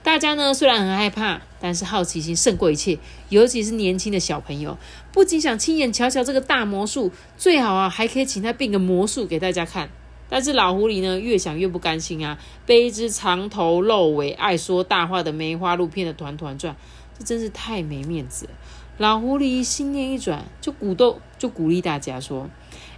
[0.04, 2.98] 大家呢虽然很害怕，但是好奇心胜过一切，
[3.30, 4.76] 尤其是年轻的小朋友，
[5.10, 9.88] 不仅想亲眼瞧瞧这个大魔术，最好啊还可以请他变个魔术给大家看。
[10.28, 16.76] 但是老狐狸呢越想越不甘心啊，被一只长头露尾、爱说大话的梅花鹿骗得团团转，
[17.18, 18.50] 这真是太没面子了。
[18.98, 22.50] 老狐狸心念一转，就鼓动就鼓励大家说：“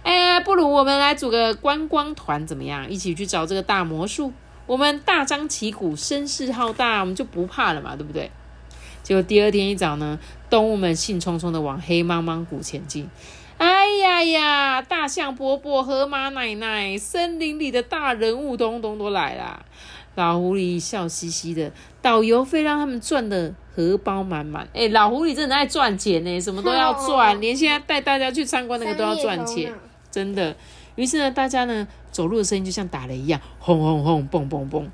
[0.03, 2.89] 哎，不如我们来组个观光团怎么样？
[2.89, 4.33] 一起去找这个大魔术。”
[4.67, 8.29] 我们大张旗鼓，声势浩大，我们就不怕了嘛，对不对？
[9.01, 13.09] 结果第二天一早呢，动物们兴冲冲的往黑茫茫谷前进。
[13.57, 19.65] 哎呀呀，大象伯伯、河马奶奶，森林里的大人物，通通都来啦！
[20.15, 24.67] 老狐狸笑嘻嘻的，导游费让他们赚的荷包满满。
[24.73, 29.73] 哎，老狐狸真的爱赚钱呢，什么都要赚， 连现在带大家去参观那个都要赚钱，
[30.11, 30.55] 真的。
[30.95, 34.89] 于是呢，大家呢走路的声音就像打雷一样，轰轰轰，蹦蹦蹦。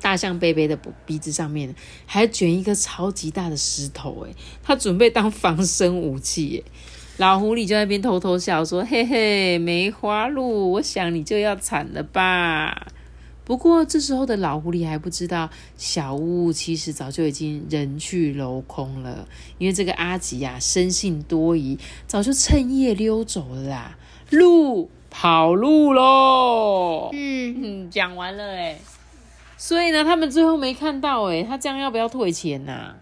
[0.00, 1.74] 大象贝贝的鼻子上面
[2.06, 6.48] 还卷一个超级大的石头，诶他准备当防身武器。
[6.48, 6.64] 诶
[7.18, 12.86] 老狐狸就在那边偷偷笑说：“嘿嘿，梅花鹿，我想你就要惨了吧？”
[13.44, 23.98] 不过这时候的老狐狸还不知道，小屋其实早就已经人去楼空了，因为这个阿吉呀，生性多疑，早就趁夜溜走了啦。
[24.30, 24.88] 鹿。
[25.20, 27.10] 跑路喽！
[27.12, 28.78] 嗯，讲完了哎，
[29.56, 32.94] 所以呢，他们最后没看到哎，他这样要不要退钱呐？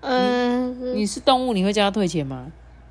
[0.00, 2.46] 嗯，你是动物，你会叫他退钱吗？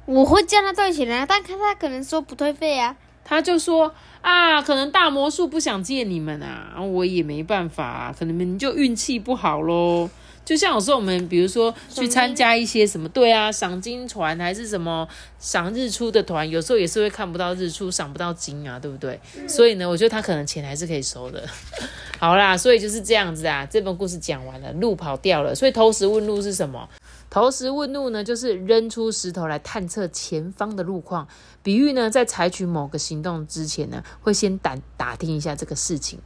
[0.05, 2.95] 我会叫他退钱啊，但看他可能说不退费啊。
[3.25, 10.07] 他就说啊，可能大魔术不想借你们啊，我也没办法，可能你就运气不好喽。
[10.47, 15.05] 就像有时候我们，比如说去参加一些什么，对啊，赏金团还是什么
[15.39, 19.19] 赏日出的团，有时候也是会看不到日出，赏不到金啊，对不对？
[19.45, 21.45] 所以呢，我觉得他可能钱还是可以收的。
[22.17, 23.67] 好啦，所以就是这样子啊。
[23.69, 26.87] 这本故事讲完了，路跑掉了，所以投石问路是什么？
[27.29, 31.27] 投石问路呢，就是扔出石头来探测前方的路况，
[31.61, 36.17] 比喻呢，在采取某个行动之前呢，会先打打听一下这个事情。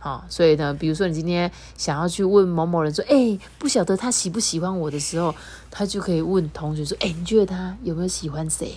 [0.00, 5.34] 好、所以呢，比如说你今天想要去问某某人说，哎、不晓得他喜不喜欢我的时候，
[5.70, 8.74] 他就可以问同学说，哎、你觉得他有没有喜欢谁？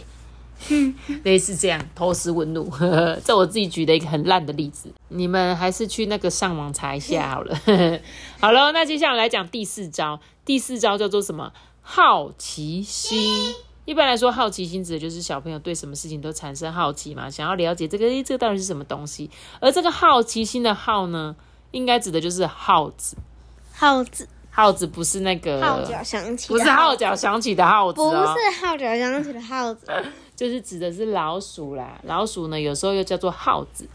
[1.24, 2.72] 类似这样偷师问路，
[3.26, 7.60] 这我自己举的一个很烂的例子，你们还是去那个上网查一下好了。
[8.40, 11.52] 好了，那接下来来讲第四招，第四招叫做什么？
[11.82, 13.56] 好奇心。
[13.86, 19.30] 一般来说，好奇心指的就是小朋友对什么事情都产生好奇嘛，想要了解这个，诶，这个到底是什么东西？
[19.60, 21.36] 而这个好奇心的好呢，
[21.72, 23.18] 应该指的就是耗子。
[23.74, 29.88] 耗子，耗子不是那个号角响起，不是号，角响起的耗子、不哦，是号角响起的耗子，
[30.36, 32.00] 就是指的是老鼠啦。
[32.04, 33.88] 老鼠呢，有时候又叫做耗子。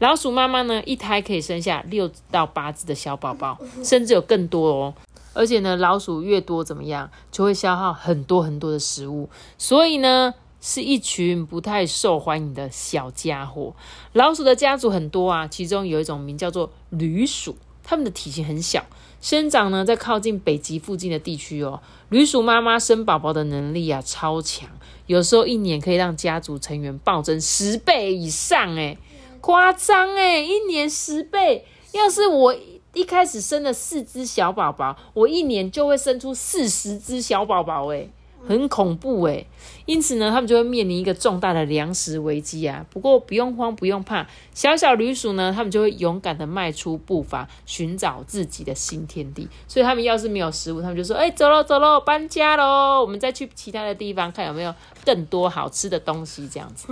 [0.00, 4.94] 老鼠妈妈呢，一胎可以生下六到八只的小宝宝，甚至有更多哦。
[5.40, 13.74] 而且呢，老鼠越多怎么样，就会消耗很多很多的食物，所以呢，是一群不太受欢迎的小家伙。
[14.12, 18.84] 老鼠的家族很多啊，其中有一种名叫做旅鼠，它们的体型很小，
[19.22, 21.80] 生长呢在靠近北极附近的地区哦。
[22.10, 24.68] 旅鼠妈妈生宝宝的能力啊超强，
[25.06, 28.98] 有时候一年可以让家族成员暴增十倍以上，诶，
[29.40, 31.64] 夸张诶，一年十倍。
[31.92, 32.54] 要是我
[32.92, 38.10] 一开始生了四只小宝宝，我一年就会生出四十只小宝宝，诶，
[38.48, 39.46] 很恐怖诶。
[39.86, 42.84] 因此呢，他们就会面临一个重大的粮食危机啊。
[42.90, 49.48] 不过不用慌，不用怕，小小旅鼠呢，他们就会勇敢的迈出步伐，寻找自己的新天地。
[49.68, 54.74] 所以他们要是没有食物，他们就说：“哎、走喽，走喽，搬家喽，我们再去其他的地方看有没有
[55.04, 56.88] 更多好吃的东西。”这样子。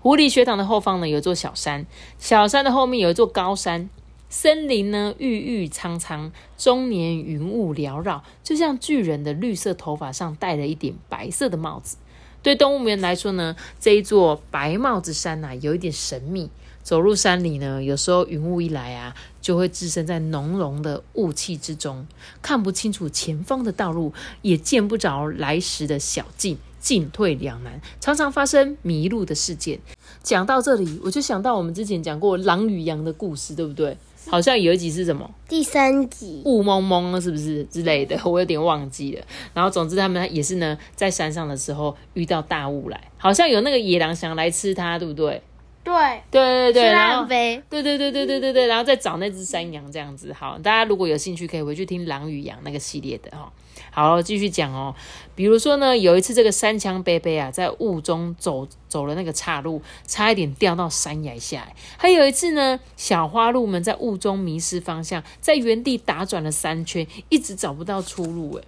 [0.00, 1.84] 狐狸学堂的后方呢，有一座小山，
[2.18, 3.90] 小山的后面有一座高山。
[4.28, 11.96] 森林呢，郁郁苍苍，终年云雾缭绕，就像巨人的绿色头发上戴了一顶白色的帽子。
[12.42, 16.50] 对动物园来说呢，这一座白帽子山呐、有一点神秘。
[16.82, 22.06] 走入山里呢，有时候云雾一来啊，就会置身在浓浓的雾气之中，
[22.40, 24.12] 看不清楚前方的道路，
[24.42, 29.80] 也见不着来时的小径，进退两难，常常发生迷路的事件。
[30.22, 33.96] 讲到这里，我就想到我们之前讲过狼与羊的故事，对不对？
[34.30, 38.18] 好像有一集是什么第三集雾蒙蒙是不是之类的？
[38.24, 39.24] 我有点忘记了。
[39.54, 45.42] 然后总之他们也是呢，在山上的时候遇到大雾来，好像有那个野狼想来吃它，对不对？
[45.84, 45.94] 对，
[46.30, 50.32] 对对对，是然后，对对对对对对对，然后再找那只山羊这样子。
[50.32, 53.52] 好，大家如果有兴趣，可以回去听《狼与羊》那个系列的哈。
[53.96, 54.94] 好，继续讲哦。
[55.34, 61.74] 比如说呢，有一次这个山枪贝贝啊，在雾中走走了那个岔路，差一点掉到山崖下来。
[61.96, 68.56] 还有一次呢，小花鹿们在雾中迷失方向，在原地打转了三圈，一直找不到出路。
[68.56, 68.64] 诶，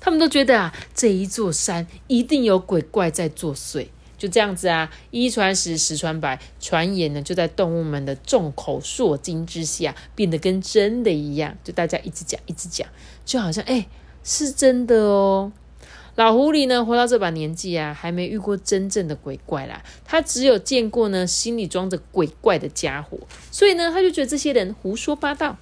[0.00, 3.86] 他们都觉得啊，这一座山一定有鬼怪在作祟。
[4.18, 11.56] 就这样子啊，一传十，十传百，传言呢就在动物们的众口铄金之下，变得跟真的一样。
[11.62, 12.88] 就大家一直讲，一直讲，
[13.24, 13.86] 就好像哎、
[14.22, 15.52] 是真的哦。
[16.14, 19.82] 老狐狸呢，活到这把年纪啊，还没遇过真正的鬼怪啦。
[20.04, 23.18] 他只有见过呢，心里装着鬼怪的家伙，
[23.50, 25.56] 所以呢，他就觉得这些人胡说八道。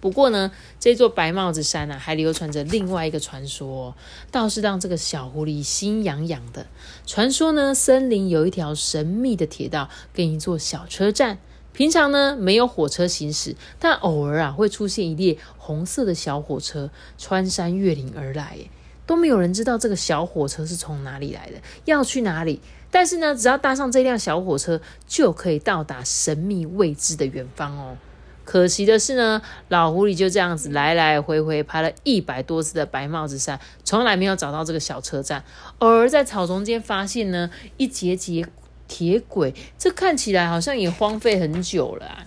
[0.00, 3.94] 不过呢，这座白帽子山啊，还流传着另外一个传说、哦，
[4.32, 6.66] 倒是让这个小狐狸心痒痒的。
[7.06, 11.38] 传说呢，森林有一条神秘的铁道跟一座小车站。
[11.80, 18.58] 平常呢没有火车行驶，但偶尔啊会出现一列红色的小火车穿山越岭而来，
[19.06, 22.60] 都没有人知道这个小火车是从哪里来的，要去哪里。
[22.90, 27.96] 但是呢，只要搭上这辆小火车，就可以到达神秘未知的远方哦。
[28.44, 35.42] 可惜的是呢，老狐狸就这样子来来回回爬了一百多次的白帽子山，从来没有找到这个小车站。
[35.78, 38.46] 偶尔在草丛间发现呢一节节
[38.90, 42.26] 铁轨，这看起来好像也荒废很久了、啊。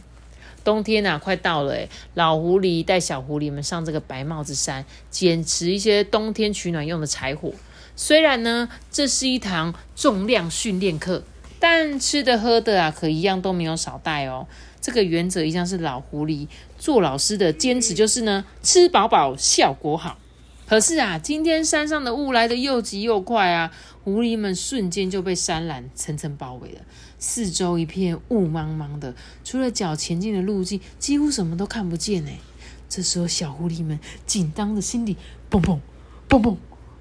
[0.64, 7.52] 冬天啊，快到了诶，老狐狸带小狐狸们上这个白帽子山，捡拾一些冬天取暖用的柴火。
[7.98, 11.24] 虽然呢，这是一堂重量训练课，
[11.60, 14.48] 但吃的喝的啊，可一样都没有少带哦。
[14.80, 16.48] 这个原则一向是老狐狸
[16.80, 20.18] 做老师的坚持，就是呢，吃饱饱效果好。
[20.74, 23.72] 可是啊，今天山上的雾来得又急又快啊，
[24.04, 26.82] 狐狸们瞬间就被山岚层层包围了，
[27.20, 32.32] 四周一片雾茫茫的，除了脚前进的路径，几乎什么都看不见呢。
[32.90, 35.16] 这时候，小狐狸们紧张的心里
[35.48, 35.80] 蹦蹦
[36.28, 36.58] 蹦蹦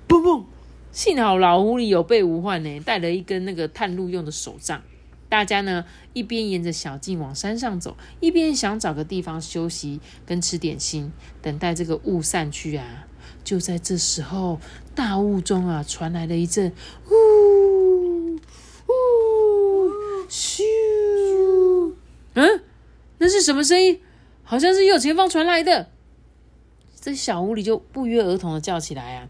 [0.07, 0.45] 蹦蹦。
[0.93, 4.83] 幸好老狐狸有备无患呢，带了一根那个探路用的手杖。
[5.31, 13.07] 大家呢一边沿着小径往山上走，一边想找个地方休息跟吃点心，等待这个雾散去啊。
[13.45, 14.61] 就在这时候，
[14.95, 16.73] 大雾中啊传来了一阵
[17.11, 18.35] 呜
[18.87, 19.91] 呜
[20.29, 20.63] 咻，
[22.35, 22.63] 嗯，
[23.19, 24.01] 那是什么声音？
[24.45, 25.89] 好像是右前方传来的。
[27.01, 29.29] 这小狐狸就不约而同的叫起来啊！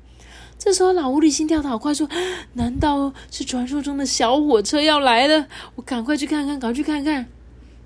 [0.58, 2.08] 这时候老狐狸心跳的好快，说
[2.54, 5.48] ：“难道是传说中的小火车要来了？
[5.76, 7.26] 我赶快去看看，赶快去看看。”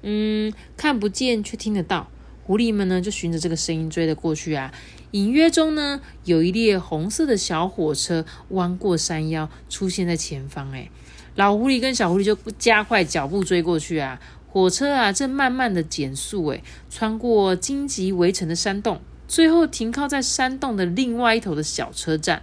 [0.02, 2.08] 嗯，看不见却听得到。
[2.44, 4.72] 狐狸们呢就循着这个声音追了过去啊。
[5.12, 10.70] 隐约中呢，有一列红色的小火车弯过山腰，出现在前方。
[10.72, 10.90] 哎，
[11.34, 14.20] 老狐狸跟小狐狸就加快脚步追过去啊。
[14.48, 22.42] 火车啊正慢慢的减速，哎，穿过荆棘围成的山洞，最后停靠在山洞的另外一头的小车站。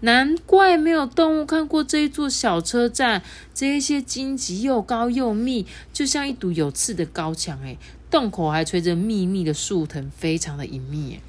[0.00, 3.22] 难怪没有动物看过这一座小车站，
[3.54, 7.58] 这一些荆棘又高又密，就像一堵有刺的高墙。
[7.62, 7.78] 哎，
[8.10, 11.20] 洞口还垂着密密的树藤，非常的隐秘。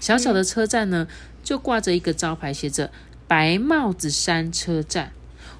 [0.00, 1.06] 小小的车站呢，
[1.42, 2.90] 就挂着一个招牌，写着
[3.26, 5.12] “白帽子山车站”。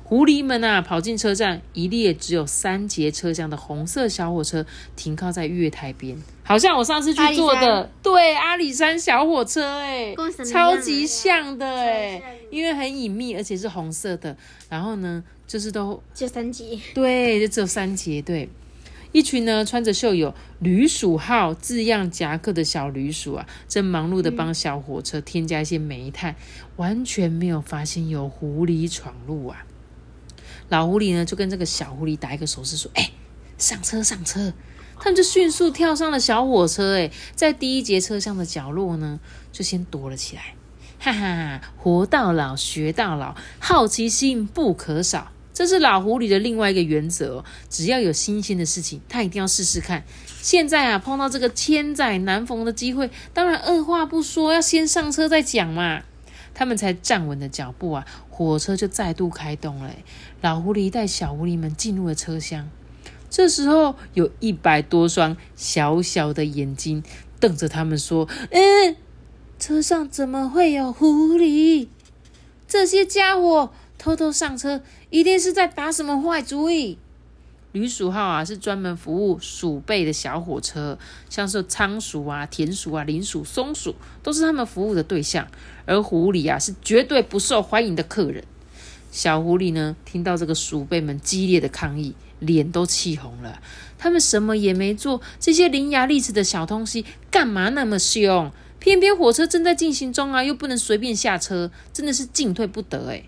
[0.05, 4.65] 狐狸们啊，跑进车站，一列只有三节车厢的红色小火车
[4.97, 10.15] 停靠在月台边，好像我上次去坐的，对，阿里山小火车，哎，
[10.51, 14.35] 超级像的，哎，因为很隐秘，而且是红色的。
[14.71, 18.49] 然后呢，就是都就三节，对，就只有三节，对。
[19.13, 26.37] 一群呢穿着绣有“旅鼠号”字样夹克的小旅鼠啊，正忙碌的帮小火车添加一些煤炭，
[26.77, 29.65] 完全没有发现有狐狸闯入啊。
[30.69, 33.11] 老狐狸呢就跟这个小狐狸打一个手势说：“哎，
[33.57, 34.53] 上车，上车！”
[35.01, 39.21] 他们就迅速跳上了小火车，哎，在第一节车厢的角落呢，
[39.53, 40.55] 就先躲了起来。
[40.99, 45.31] 哈哈，活到老学到老，好奇心不可少。
[45.59, 50.05] 这是老狐狸的另外一个原则，只要有新鲜的事情，他一定要试试看。
[50.41, 56.05] 现在啊，碰到这个千载难逢的机会，当然二话不说，要先上车再讲嘛。
[56.55, 59.93] 他们才站稳了脚步啊，火车就再度开动了。
[60.43, 62.71] 老狐狸带小狐狸们进入了车厢，
[63.29, 67.03] 这时候有一百多双小小的眼睛
[67.41, 68.95] 瞪着他们说：“嗯，
[69.59, 71.89] 车上怎么会有狐狸？
[72.69, 73.73] 这些家伙！”
[74.09, 76.97] 偷偷上车，一定是在打什么坏主意。
[77.73, 85.47] 旅鼠号啊，是专门服务鼠辈的小火车，像是仓鼠啊、田鼠啊、林鼠、松鼠，都是他们服务的对象。
[85.85, 88.43] 而狐狸啊，是绝对不受欢迎的客人。
[89.11, 93.61] 小狐狸呢，听到这个鼠辈们激烈的抗议，脸都气红了。
[93.99, 98.51] 他们什么也没做，这些伶牙俐齿的小东西，干嘛那么凶？
[98.79, 103.25] 偏偏火车正在进行中啊，又不能随便下车，真的是进退不得哎。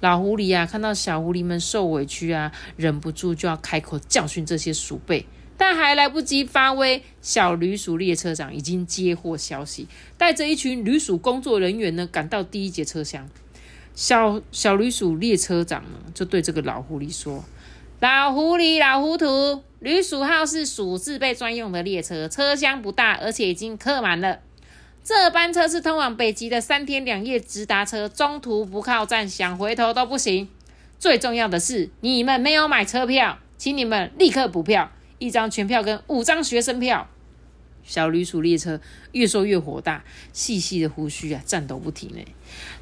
[0.00, 5.26] 老狐狸啊，看到小狐狸们受委屈啊，忍不住就要开口教训这些鼠辈，
[5.58, 9.86] 但还来不及发威，小旅鼠列车长已经接获消息，
[10.16, 13.28] 带着一群旅鼠工作人员呢，赶到第一节车厢。
[13.94, 17.44] 小小旅鼠列车长呢，就对这个老狐狸说
[18.00, 24.38] ：“老狐狸，老糊涂，旅鼠号是鼠自备专用的列车，车厢不大，而且已经客满了。”
[25.02, 30.48] 这班车是通往北极的三天两夜直达车，中途不靠站，想回头都不行。
[30.98, 37.08] 最重要的是，你们没有买车票，请你们立刻补票，一张全票跟五张学生票。
[37.82, 38.78] 小旅鼠列车
[39.12, 42.24] 越说越火大，细细的胡须啊颤抖不停哎。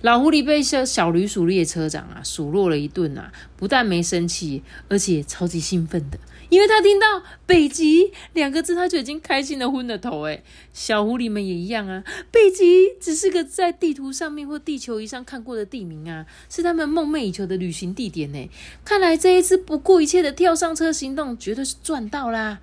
[0.03, 6.19] 老狐狸被小小旅鼠列车长啊数落了一顿啊，不但没生气，而且超级兴奋的。
[6.49, 10.27] 因为他听到“北极”两个字，他就已经开心的昏了头。
[10.27, 12.03] 哎，小狐狸们也一样啊。
[12.31, 18.51] 北极只是个在地图上面或地球仪上看过的地名啊，是他们梦寐以求的旅行地点呢。
[18.85, 22.59] 看来这一次不顾一切的跳上车行动，绝对是赚到啦！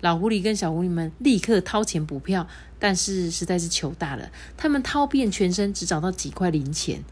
[0.00, 2.46] 老狐狸跟小狐狸们立刻掏钱补票，
[2.78, 4.30] 但是实在是糗大了。
[4.56, 7.02] 他们掏遍全身，只找到几块零钱。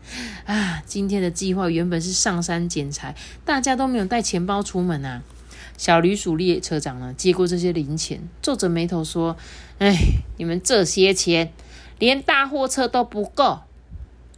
[0.44, 5.22] 啊，今天的计划原本是上山捡柴，大家都没有带钱包出门啊。
[5.76, 9.37] 小旅鼠列车长呢，接过这些零钱，皱着眉头说
[9.78, 9.96] ：“哎，
[10.38, 11.52] 你们这些钱
[11.98, 13.60] 连大货车都不够。”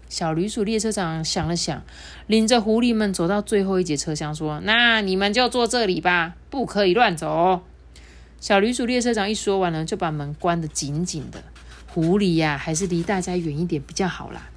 [0.08, 1.82] 小旅鼠列车长想了想，
[2.26, 7.62] 领着狐狸们走到最后一节车厢，说：“那你们就坐这里吧，不可以乱走。”
[8.40, 11.42] 小旅鼠列车长一说完了，就把门关得紧紧的。
[11.88, 14.48] 狐狸呀，还是离大家远一点比较好啦。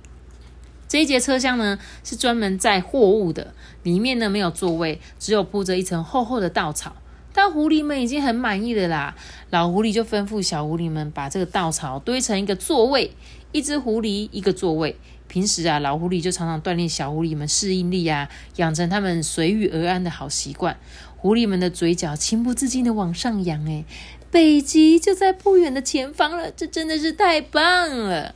[0.90, 6.96] 这一节车厢呢，是专门载货物的，里面呢没有座位，只有铺着一层厚厚的稻草。
[7.32, 9.16] 但狐狸们已经很满意了啦，
[9.52, 13.12] 老狐狸就吩咐小狐狸们把这个稻草堆成一个座位，
[13.52, 14.98] 一只狐狸一个座位。
[15.28, 20.76] 平时啊，老狐狸就常常锻炼小狐狸们适应力啊，养成他们随遇而安的好习惯。
[21.18, 23.86] 狐狸们的嘴角情不自禁的往上扬，哎，
[24.32, 28.34] 北极就在不远的前方了，这真的是太棒了。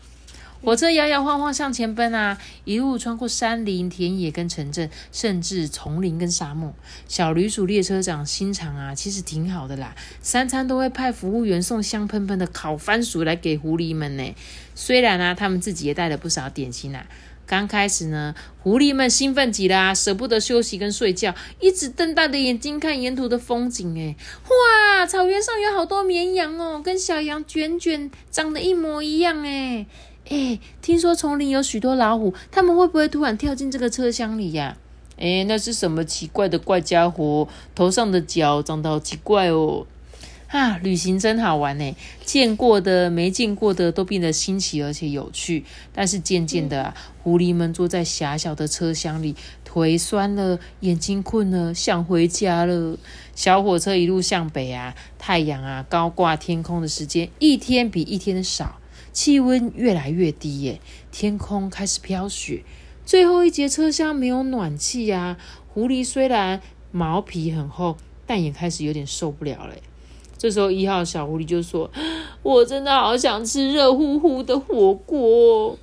[0.64, 6.74] 火车摇摇晃晃向前奔啊，一路穿过山林、田野跟城镇，甚至丛林跟沙漠。
[7.06, 14.34] 小驴鼠列车长心肠啊，其实挺好的啦，三餐都会派服务员送香喷喷的烤番薯来给狐狸们呢。
[14.74, 17.06] 虽然啊，他们自己也带了不少点心啊。
[17.46, 24.00] 刚开始呢，狐狸们兴奋极啦，舍不得休息跟睡觉，一直瞪大的眼睛看沿途的风景。
[24.00, 29.46] 哎，哇，草原上有好多绵羊哦，跟小羊卷卷长得一模一样。
[29.46, 29.86] 哎，
[30.34, 34.76] 哎，听说丛林有许多老虎，他们会不会突然跳进这个车厢里呀？
[35.16, 37.48] 哎，那是什么奇怪的怪家伙？
[37.76, 39.86] 头上的角长得好奇怪哦。
[40.48, 41.96] 啊，旅行真好玩呢！
[42.26, 45.66] 见过的、没见过的都变得新奇而且有趣。
[45.94, 52.98] 但是渐渐的啊，狐狸们坐在狭小的车厢里，腿酸了，眼睛困了，想回家了。
[53.36, 58.80] 小火车一路向北啊，太阳啊高挂天空的时间一天比一天少，
[59.14, 62.64] 气温越来越低耶，天空开始飘雪。
[63.06, 65.38] 最后一节车厢没有暖气呀，
[65.74, 66.62] 狐狸虽然
[66.92, 67.96] 毛皮很厚，
[68.26, 69.76] 但也开始有点受不了了。
[70.38, 71.90] 这时候，一号小狐狸就说
[72.44, 75.78] ：“我真的好想吃热乎乎的火锅。”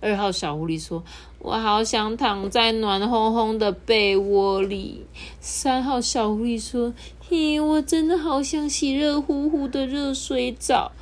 [0.00, 1.04] 二号小狐狸说
[1.40, 5.06] ：“我好想躺在暖烘烘的被窝里。”
[5.40, 6.92] 三号小狐狸说
[7.28, 10.92] ：“嘿，我真的好想洗热乎乎的热水澡。”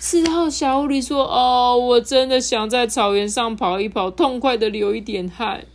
[0.00, 5.66] 四号小狐狸说：“哦，我真的想在草原上跑一跑，痛快的流一点汗。”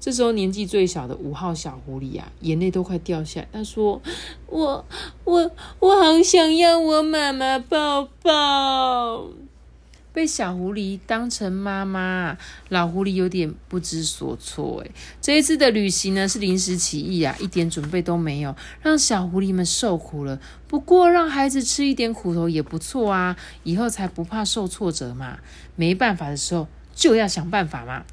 [0.00, 3.48] 这时候，年纪最小的五号小狐狸啊，眼泪都快掉下来。
[3.52, 4.00] 他说
[4.48, 4.84] ：“我、
[5.24, 9.26] 我、我好想要我妈妈抱抱。”
[10.12, 12.36] 被小狐狸当成妈妈，
[12.68, 14.82] 老狐狸有点不知所措。
[14.84, 14.90] 哎，
[15.20, 20.40] 这一次的旅行呢是临时起意啊，一点准备都没有，让小狐狸们受苦了。
[20.66, 25.38] 不过，让孩子吃一点苦头也不错啊，以后才不怕受挫折嘛。
[25.76, 28.04] 没办法的时候，就要想办法嘛。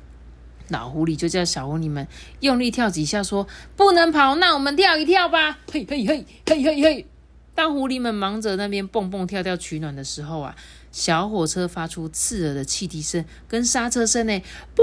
[0.70, 2.08] 老狐狸就叫小狐狸们
[2.42, 7.08] 用力跳几下，说：“不能跑，那我们跳一跳吧！”嘿嘿嘿嘿嘿嘿。
[7.56, 10.56] 当狐狸们忙着那边蹦蹦跳跳取暖的时候啊，
[10.98, 14.34] 小火车发出刺耳的汽笛声跟刹车声呢，
[14.76, 14.82] 噗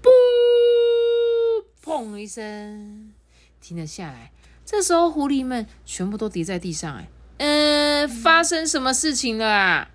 [0.00, 3.12] 噗，砰一声
[3.60, 4.30] 停了下来。
[4.64, 7.08] 这时候狐狸们全部都跌在地上，哎，
[7.38, 9.90] 嗯，发生什么事情了啊？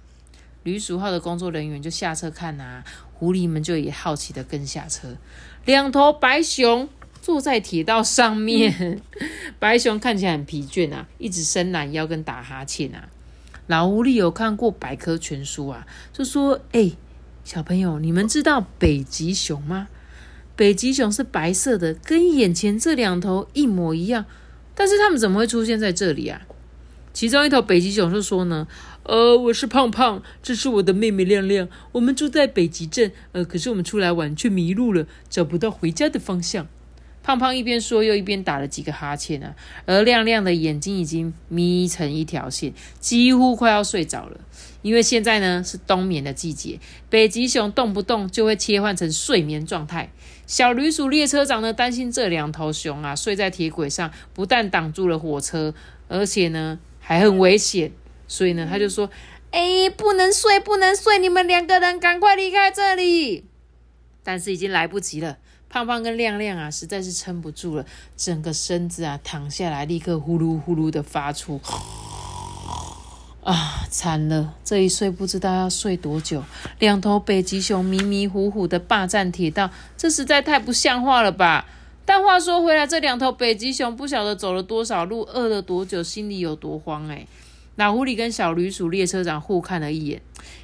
[0.63, 2.83] 旅鼠号的工作人员就下车看呐。
[3.13, 5.15] 狐狸们就也好奇的跟下车，
[5.63, 6.89] 两头白熊
[7.21, 9.01] 坐在铁道上面，
[9.57, 13.07] 白熊看起来很疲倦啊，一直伸懒腰跟打哈欠啊。
[13.71, 16.91] 老狐狸有看过百科全书啊，就说：“哎，
[17.45, 19.87] 小朋友，你们知道北极熊吗？
[20.57, 24.25] 北极熊是白色的，跟眼前这两头一模一样，
[24.75, 26.41] 但是它们怎么会出现在这里啊？”
[27.13, 28.67] 其中一头北极熊就说呢。
[29.03, 31.67] 呃，我是胖胖，这是我的妹妹亮亮。
[31.93, 36.67] 我们住在北极镇，呃，可是我们出来玩却迷路了，找不到回家的方向。
[37.23, 39.55] 胖胖一边说，又一边打了几个哈欠啊。
[39.85, 44.39] 而亮亮的眼睛已经眯成一条线，几乎快要睡着了。
[44.81, 50.11] 因为现在呢是冬眠的季节，北极熊动不动就会切换成睡眠状态。
[50.47, 55.73] 小驴鼠列车长呢担心这两头熊啊睡在铁轨上，不但挡住了火车，
[56.07, 57.91] 而且呢还很危险。
[58.27, 59.09] 所以呢，他就说
[59.51, 63.43] ：“哎，不能睡，不能睡，你们两个人赶快离开这里。”
[64.23, 65.37] 但是已经来不及了，
[65.71, 67.85] 胖胖跟亮亮啊，实在是撑不住了，
[68.17, 71.61] 整个身子啊躺下来，立刻呼噜呼噜的发出，
[73.41, 74.53] 啊，惨了！
[74.65, 76.43] 这一睡不知道要睡多久。
[76.79, 81.65] 两头北极熊迷迷糊糊的霸占铁道，这实在太不像话了吧？
[82.03, 87.25] 但话说回来，这两头北极熊不晓得走了多少路，饿了多久，心里有多慌哎。
[87.77, 90.21] 老狐狸跟小驴鼠列车长互看了一眼，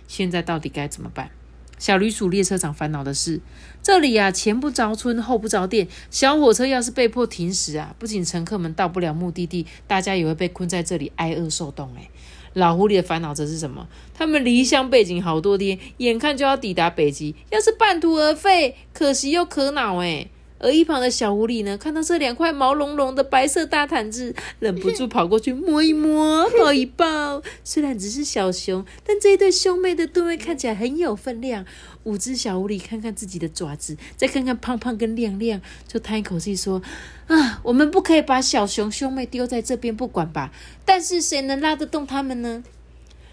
[0.10, 1.32] 现在到底该怎么办？
[1.78, 3.40] 小旅鼠列车长烦恼的是，
[3.84, 11.90] 这里啊前不着村后不着店，小火车要是被迫停驶啊，不仅乘客们到不了目的地，大家也会被困在这里挨饿受冻。
[11.96, 12.10] 诶
[12.54, 13.88] 老狐狸的烦恼则是什么？
[14.16, 27.42] 他们离乡背井好多天，眼看就要抵达北极，要是半途而废，可惜又可恼诶而一旁的小狐狸呢，看到这两块毛茸茸的白色大毯子，忍不住跑过去摸一摸、抱一抱。
[27.64, 31.66] 虽然只是小熊，但这一对兄妹的吨位看起来很有分量。
[32.04, 36.82] 五只小狐狸看看自己的爪子，再看看胖胖跟亮亮，就叹一口气说
[37.28, 40.52] ：“啊，我们不可以把小熊兄妹丢在这边不管吧？
[40.86, 42.64] 但是谁能拉得动他们呢？”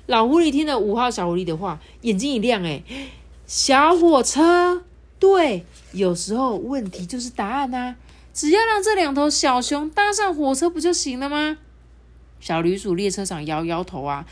[0.06, 2.82] 老狐狸听了五号小狐狸的话，眼睛一亮，哎，
[3.46, 4.82] 小火车。
[5.24, 7.94] 对，有时候问题就是答案呐！
[8.34, 11.56] 只要让这两头小熊搭上火车不就行了吗？
[12.40, 14.26] 小驴鼠列车长摇摇头啊，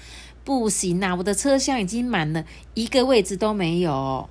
[0.44, 4.28] 不行呐，我的车厢已经满了，一个位置都没有。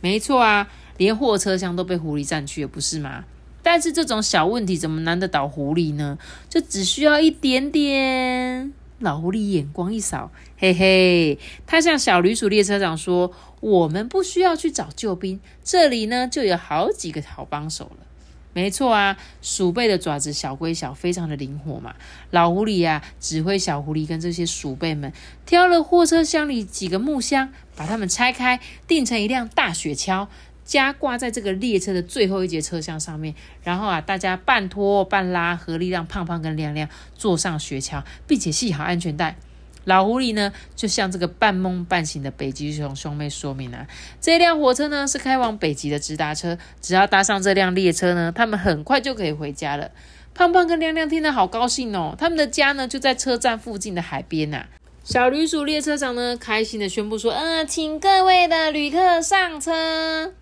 [0.00, 3.24] 没错啊，连货车厢都被狐狸占去了，不是吗？
[3.62, 6.18] 但是这种小问题怎么难得倒狐狸呢？
[6.48, 8.72] 就只需要一点点。
[8.98, 18.06] 老狐狸眼光一扫，嘿嘿，他向小驴鼠列车长说：“我们不需要去找救兵，这里呢就有好几个好帮手了。”
[18.52, 21.94] 没错啊，鼠辈的爪子小归小，非常的灵活嘛。
[22.30, 25.12] 老狐狸呀，指挥小狐狸跟这些鼠辈们
[25.46, 28.58] 挑了货车厢里几个木箱，把它们拆开，
[28.88, 30.26] 钉成一辆大雪橇。
[30.64, 33.34] 加挂在这个列车的最后一节车厢上面，
[33.64, 39.36] 然后啊，大家半拖半拉，合力让胖胖跟亮亮坐上雪橇，并且系好安全带。
[39.84, 43.86] 老狐狸呢，就向这个半梦半醒的北极熊兄妹说明啊，
[44.20, 49.90] 这辆火车呢是开往北极的直达车，只要搭上这辆列车呢，他们很快就可以回家了。
[50.32, 54.66] 胖胖跟亮亮听得好高兴哦，他们的家呢就在车站附近的海边呐。
[55.02, 60.32] 小驴鼠列车长呢，开心的宣布说：“嗯，请各位的旅客上车。”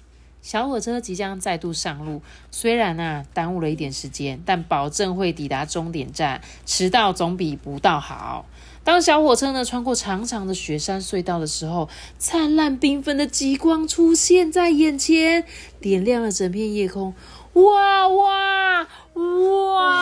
[0.42, 6.40] 小火车即将再度上路，虽然啊耽误了一点时间，但保证会抵达终点站。
[6.66, 8.46] 迟到总比不到好。
[8.88, 15.44] 当小火车呢穿过长长的雪山隧道的时候，灿烂缤纷的极光出现在眼前，
[15.78, 17.12] 点亮了整片夜空。
[17.52, 19.98] 哇哇哇！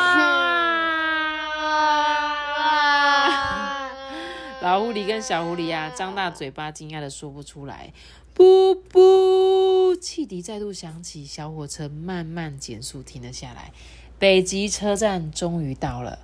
[4.62, 7.92] 老狐狸跟小狐狸啊，张大嘴巴，惊讶的说不出来。
[8.36, 13.72] 噗噗，汽笛再度响起，小火车慢慢减速，停了下来。
[14.20, 16.20] 北极车站终于到了，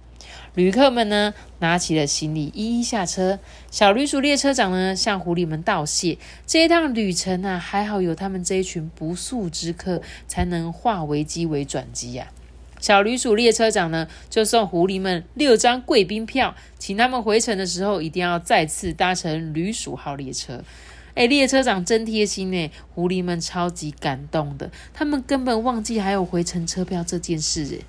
[0.54, 3.38] 旅客们呢拿起了行李，一一下车。
[3.70, 12.28] 小驴鼠列车长呢向狐狸们道谢，这一趟旅程啊，还好有他们这一群不速之客，才能化危机为转机呀。
[12.78, 20.62] 小旅鼠列车长呢就送狐狸们六张贵宾票，请他们回程的时候一定要再次搭乘旅鼠号列车。
[21.14, 27.80] 哎，列车长真贴心呢，狐狸们超级感动的，他们根本忘记还有回程车票这件事诶。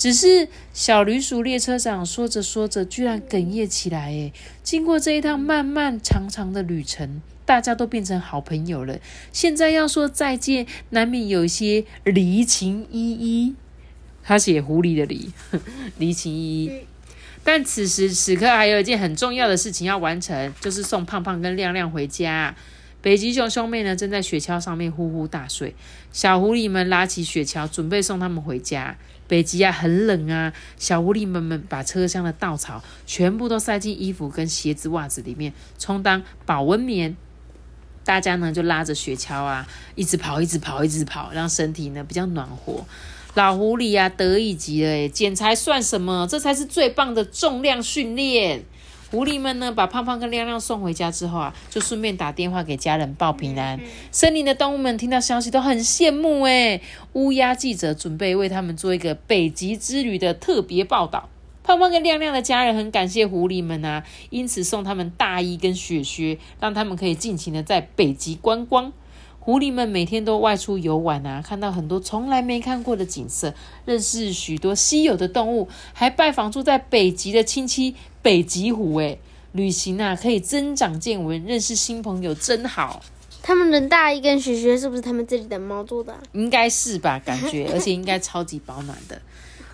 [0.00, 4.32] 只是小驴鼠列车长说着说着，居然哽咽起来诶。
[4.62, 8.98] 经过这一趟漫漫长长的旅程，大家都变成好朋友了，
[9.30, 13.54] 现在要说再见，难免有一些离情依依。
[14.22, 15.30] 他写狐狸的离，
[15.98, 16.72] 离情依依。
[17.44, 22.56] 但此时此刻还有一件很重要的事情要完成，就是送胖胖跟亮亮回家。
[23.02, 25.74] 北极熊兄妹呢正在雪橇上面呼呼大睡，
[26.12, 28.96] 小狐狸们拉起雪橇准备送他们回家。
[29.26, 37.16] 北极啊很冷啊，小狐狸们们把车厢的稻草全部都塞进衣服跟鞋子袜子里面，充当保温棉。
[38.04, 42.84] 大家呢就拉着雪橇啊，一直跑，一直跑，一直跑，让身体呢比较暖和。
[43.34, 44.90] 老狐狸呀，得意极了！
[44.90, 46.26] 哎，剪裁算什么？
[46.28, 48.64] 这才是最棒的重量训练。
[49.10, 53.80] 狐狸们呢，把胖胖跟亮亮送回家之后啊，就顺便打电话给家人报平安。
[54.12, 56.80] 森林的动物们听到消息都很羡慕诶
[57.14, 61.28] 乌鸦记者准备为他们做一个北极之旅的特别报道。
[61.62, 68.92] 胖胖跟亮亮的家人很感谢狐狸们啊，因此送他们大衣跟雪靴，让他们可以尽情的在北极观光。
[69.40, 73.54] 狐狸们每天都外出游玩啊，看到很多从来没看过的景色，
[73.86, 78.98] 认识许多稀有的动物，还拜访住在北极的亲戚北极狐。
[78.98, 79.18] 诶，
[79.52, 83.02] 旅行啊可以增长见闻，认识新朋友真好。
[83.42, 86.14] 他们的大衣跟雪靴是不是他们这里的猫做的？
[86.32, 89.20] 应该是吧，感觉，而且应该超级保暖的。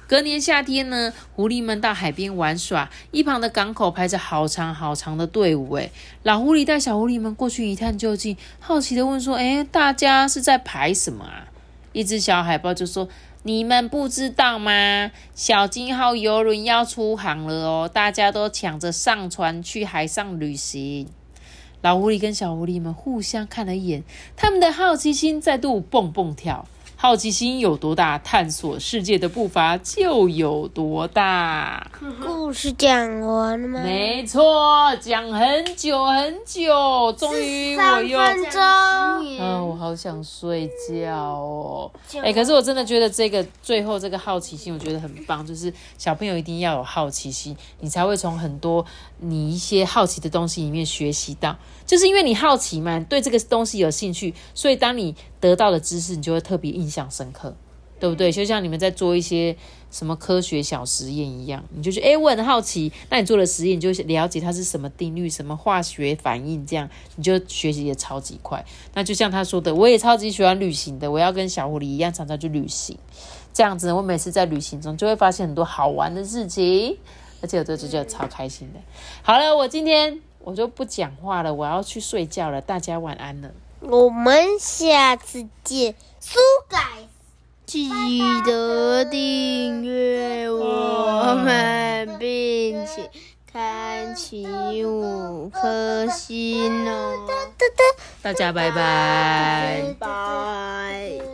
[0.09, 5.75] 隔年夏天呢，狐狸们到海边玩耍，一旁的港口排着好长好长的队伍。
[5.75, 5.91] 诶，
[6.23, 11.49] 老狐狸带小狐狸们过去一探究竟，好奇的问说：“诶，大家是在排什么啊？”
[11.93, 13.09] 一只小海豹就说
[13.43, 15.11] ：“你们不知道吗？
[15.35, 21.09] 小金号游轮要出航了哦，大家都抢着上船去海上旅行。”
[21.83, 24.05] 老狐狸跟小狐狸们互相看了一眼，
[24.37, 26.69] 他们的好奇心再度蹦蹦跳。
[26.99, 31.91] 好奇心有多大，探索世界的步伐就有多大。
[32.25, 33.83] 故事讲完了吗？
[33.83, 38.63] 没错，讲很久很久，终于我又三分钟。
[38.63, 41.91] 啊，我好想睡觉哦。
[42.23, 45.47] 哎，可是我真的觉得这个最后这个好奇心，我觉得很棒。
[45.47, 48.83] 就是小朋友一定要有好奇心，你才会从很多
[49.19, 51.55] 你一些好奇的东西里面学习到。
[51.87, 57.55] 就是因为你好奇嘛，对这个东西有兴趣，所以当你得到的知识，你就会特别印象深刻，
[58.01, 58.33] 对不对？
[58.33, 59.57] 就像你们在做一些
[59.91, 68.65] 什么科学小实验一样，你就觉得哎，我很好奇，那你做了实验，你就了解它是什么定律、什么化学反应，这样你就学习也超级快。
[68.95, 72.99] 那就像他说的，我也超级喜欢旅行的，我要跟小狐狸一样，常常去旅行。
[73.55, 76.99] 这样子，我每次在旅行中就会发现很多好玩的事情，
[77.41, 78.81] 而且我对这就超开心的。
[79.23, 80.21] 好了，我今天。
[80.47, 82.61] 我就不讲话了，我要去睡觉了。
[82.61, 83.51] 大家晚安了。
[83.81, 86.39] 我们下次见，书
[86.69, 86.79] 改。
[87.67, 87.91] 记
[88.45, 93.11] 得订阅我们，并且
[93.53, 94.47] 开启
[94.85, 97.29] 五颗星哦！
[98.23, 99.83] 大家拜拜。
[99.99, 101.19] 拜。